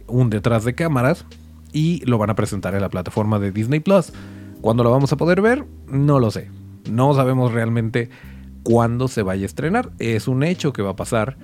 un 0.08 0.30
detrás 0.30 0.64
de 0.66 0.76
cámaras 0.76 1.26
y 1.74 2.04
lo 2.06 2.18
van 2.18 2.30
a 2.30 2.36
presentar 2.36 2.76
en 2.76 2.82
la 2.82 2.90
plataforma 2.90 3.40
de 3.40 3.52
Disney 3.52 3.80
Plus. 3.80 4.14
¿Cuándo 4.62 4.84
lo 4.84 4.92
vamos 4.92 5.12
a 5.14 5.18
poder 5.18 5.42
ver? 5.42 5.66
No 5.88 6.20
lo 6.20 6.32
sé. 6.32 6.50
No 6.90 7.14
sabemos 7.14 7.52
realmente 7.52 8.10
cuándo 8.68 9.08
se 9.08 9.22
vaya 9.22 9.44
a 9.44 9.46
estrenar. 9.46 9.92
Es 9.98 10.28
un 10.28 10.44
hecho 10.44 10.74
que 10.74 10.82
va 10.82 10.90
a 10.90 10.96
pasar, 10.98 11.38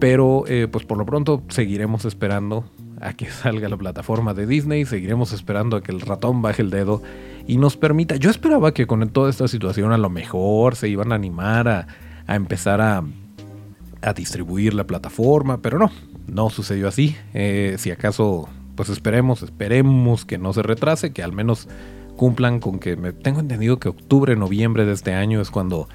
pero 0.00 0.42
eh, 0.48 0.66
pues 0.66 0.84
por 0.84 0.98
lo 0.98 1.06
pronto 1.06 1.44
seguiremos 1.46 2.04
esperando 2.04 2.68
a 3.00 3.12
que 3.12 3.26
salga 3.30 3.68
la 3.68 3.76
plataforma 3.76 4.34
de 4.34 4.44
Disney, 4.44 4.84
seguiremos 4.84 5.32
esperando 5.32 5.76
a 5.76 5.84
que 5.84 5.92
el 5.92 6.00
ratón 6.00 6.42
baje 6.42 6.62
el 6.62 6.70
dedo 6.70 7.00
y 7.46 7.58
nos 7.58 7.76
permita. 7.76 8.16
Yo 8.16 8.28
esperaba 8.28 8.74
que 8.74 8.88
con 8.88 9.08
toda 9.10 9.30
esta 9.30 9.46
situación 9.46 9.92
a 9.92 9.98
lo 9.98 10.10
mejor 10.10 10.74
se 10.74 10.88
iban 10.88 11.12
a 11.12 11.14
animar 11.14 11.68
a, 11.68 11.86
empezar 12.26 12.80
a, 12.80 13.04
a, 14.02 14.12
distribuir 14.12 14.74
la 14.74 14.82
plataforma, 14.84 15.62
pero 15.62 15.78
no, 15.78 15.92
no 16.26 16.50
sucedió 16.50 16.88
así. 16.88 17.14
Eh, 17.34 17.76
si 17.78 17.92
acaso 17.92 18.48
pues 18.74 18.88
esperemos, 18.88 19.44
esperemos 19.44 20.24
que 20.24 20.38
no 20.38 20.52
se 20.52 20.64
retrase, 20.64 21.12
que 21.12 21.22
al 21.22 21.30
menos 21.30 21.68
cumplan 22.16 22.58
con 22.58 22.80
que 22.80 22.96
me 22.96 23.12
tengo 23.12 23.38
entendido 23.38 23.78
que 23.78 23.90
octubre, 23.90 24.34
noviembre 24.34 24.84
de 24.84 24.92
este 24.92 25.14
año 25.14 25.40
es 25.40 25.52
cuando, 25.52 25.88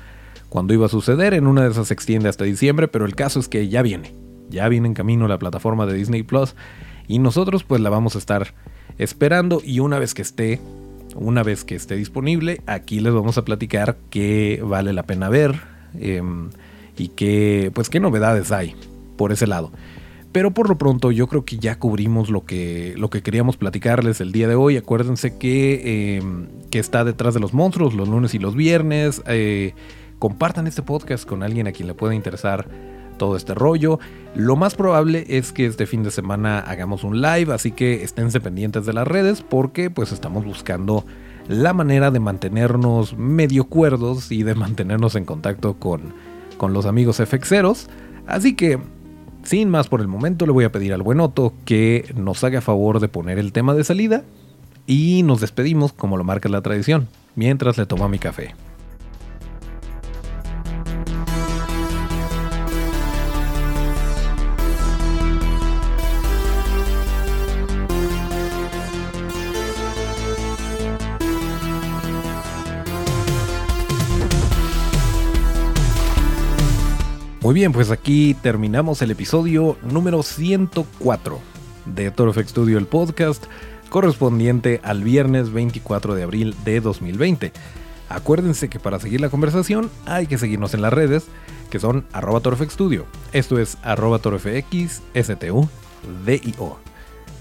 cuando 0.49 0.73
iba 0.73 0.87
a 0.87 0.89
suceder, 0.89 1.33
en 1.33 1.47
una 1.47 1.63
de 1.63 1.69
esas 1.69 1.87
se 1.87 1.93
extiende 1.93 2.27
hasta 2.27 2.43
diciembre, 2.43 2.87
pero 2.87 3.05
el 3.05 3.15
caso 3.15 3.39
es 3.39 3.47
que 3.47 3.69
ya 3.69 3.81
viene, 3.81 4.13
ya 4.49 4.67
viene 4.67 4.87
en 4.87 4.93
camino 4.95 5.27
la 5.27 5.37
plataforma 5.37 5.85
de 5.85 5.93
Disney 5.93 6.23
Plus 6.23 6.55
Y 7.07 7.19
nosotros 7.19 7.63
pues 7.63 7.81
la 7.81 7.89
vamos 7.89 8.15
a 8.15 8.19
estar 8.19 8.53
esperando 8.97 9.61
y 9.63 9.79
una 9.79 9.99
vez 9.99 10.13
que 10.13 10.23
esté, 10.23 10.59
una 11.15 11.43
vez 11.43 11.63
que 11.63 11.75
esté 11.75 11.95
disponible, 11.95 12.61
aquí 12.65 12.99
les 12.99 13.13
vamos 13.13 13.37
a 13.37 13.45
platicar 13.45 13.97
qué 14.09 14.61
vale 14.63 14.91
la 14.93 15.03
pena 15.03 15.29
ver 15.29 15.61
em, 15.99 16.49
y 16.97 17.09
qué, 17.09 17.71
pues 17.73 17.89
qué 17.89 17.99
novedades 17.99 18.51
hay 18.51 18.75
por 19.17 19.31
ese 19.31 19.47
lado. 19.47 19.71
Pero 20.31 20.51
por 20.51 20.69
lo 20.69 20.77
pronto 20.77 21.11
yo 21.11 21.27
creo 21.27 21.43
que 21.43 21.57
ya 21.57 21.79
cubrimos 21.79 22.29
lo 22.29 22.45
que, 22.45 22.93
lo 22.97 23.09
que 23.09 23.23
queríamos 23.23 23.57
platicarles 23.57 24.21
el 24.21 24.31
día 24.31 24.47
de 24.47 24.55
hoy. 24.55 24.77
Acuérdense 24.77 25.37
que, 25.37 26.17
em, 26.17 26.47
que 26.69 26.77
está 26.77 27.03
detrás 27.03 27.33
de 27.33 27.39
los 27.39 27.53
monstruos 27.53 27.95
los 27.95 28.07
lunes 28.07 28.35
y 28.35 28.39
los 28.39 28.55
viernes. 28.55 29.23
Eh, 29.25 29.73
compartan 30.19 30.67
este 30.67 30.83
podcast 30.83 31.25
con 31.25 31.43
alguien 31.43 31.67
a 31.67 31.71
quien 31.71 31.87
le 31.87 31.93
pueda 31.93 32.13
interesar 32.13 32.67
todo 33.17 33.35
este 33.35 33.53
rollo. 33.53 33.99
Lo 34.35 34.55
más 34.55 34.75
probable 34.75 35.25
es 35.27 35.51
que 35.51 35.65
este 35.65 35.85
fin 35.85 36.03
de 36.03 36.11
semana 36.11 36.59
hagamos 36.59 37.03
un 37.03 37.21
live, 37.21 37.53
así 37.53 37.71
que 37.71 38.03
esténse 38.03 38.39
pendientes 38.39 38.85
de 38.85 38.93
las 38.93 39.07
redes 39.07 39.41
porque 39.41 39.89
pues 39.89 40.11
estamos 40.11 40.45
buscando 40.45 41.05
la 41.47 41.73
manera 41.73 42.11
de 42.11 42.19
mantenernos 42.19 43.17
medio 43.17 43.65
cuerdos 43.65 44.31
y 44.31 44.43
de 44.43 44.55
mantenernos 44.55 45.15
en 45.15 45.25
contacto 45.25 45.75
con, 45.75 46.13
con 46.57 46.73
los 46.73 46.85
amigos 46.85 47.17
FXeros. 47.17 47.87
Así 48.27 48.55
que 48.55 48.79
sin 49.43 49.69
más 49.69 49.87
por 49.87 50.01
el 50.01 50.07
momento, 50.07 50.45
le 50.45 50.51
voy 50.51 50.65
a 50.65 50.71
pedir 50.71 50.93
al 50.93 51.01
buen 51.01 51.19
Otto 51.19 51.53
que 51.65 52.13
nos 52.15 52.43
haga 52.43 52.61
favor 52.61 52.99
de 52.99 53.07
poner 53.07 53.39
el 53.39 53.51
tema 53.51 53.73
de 53.73 53.83
salida 53.83 54.23
y 54.85 55.23
nos 55.23 55.41
despedimos 55.41 55.93
como 55.93 56.17
lo 56.17 56.23
marca 56.23 56.49
la 56.49 56.61
tradición, 56.61 57.07
mientras 57.35 57.77
le 57.77 57.85
tomo 57.85 58.09
mi 58.09 58.19
café. 58.19 58.53
Muy 77.49 77.55
bien, 77.55 77.71
pues 77.71 77.89
aquí 77.89 78.35
terminamos 78.35 79.01
el 79.01 79.09
episodio 79.09 79.75
número 79.81 80.21
104 80.21 81.39
de 81.87 82.11
Toro 82.11 82.31
FX 82.31 82.51
Studio, 82.51 82.77
el 82.77 82.85
podcast 82.85 83.43
correspondiente 83.89 84.79
al 84.83 85.01
viernes 85.03 85.51
24 85.51 86.13
de 86.13 86.21
abril 86.21 86.55
de 86.63 86.79
2020. 86.79 87.51
Acuérdense 88.07 88.69
que 88.69 88.79
para 88.79 88.99
seguir 88.99 89.19
la 89.19 89.31
conversación 89.31 89.89
hay 90.05 90.27
que 90.27 90.37
seguirnos 90.37 90.75
en 90.75 90.83
las 90.83 90.93
redes, 90.93 91.25
que 91.71 91.79
son 91.79 92.05
arroba 92.13 92.39
Studio. 92.69 93.07
Esto 93.33 93.57
es 93.57 93.79
arroba 93.81 94.19
torofx. 94.19 95.01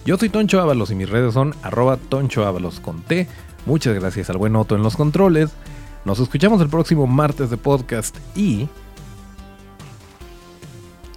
Yo 0.07 0.17
soy 0.17 0.29
Toncho 0.31 0.63
Ábalos 0.63 0.91
y 0.91 0.95
mis 0.95 1.11
redes 1.11 1.35
son 1.35 1.55
arroba 1.61 1.99
Toncho 1.99 2.47
Ábalos 2.47 2.81
con 2.81 3.03
T. 3.03 3.29
Muchas 3.67 3.95
gracias 3.95 4.31
al 4.31 4.39
buen 4.39 4.57
Otto 4.57 4.75
en 4.75 4.83
los 4.83 4.97
controles. 4.97 5.51
Nos 6.07 6.19
escuchamos 6.19 6.63
el 6.63 6.71
próximo 6.71 7.07
martes 7.07 7.51
de 7.51 7.59
podcast 7.59 8.17
y 8.35 8.69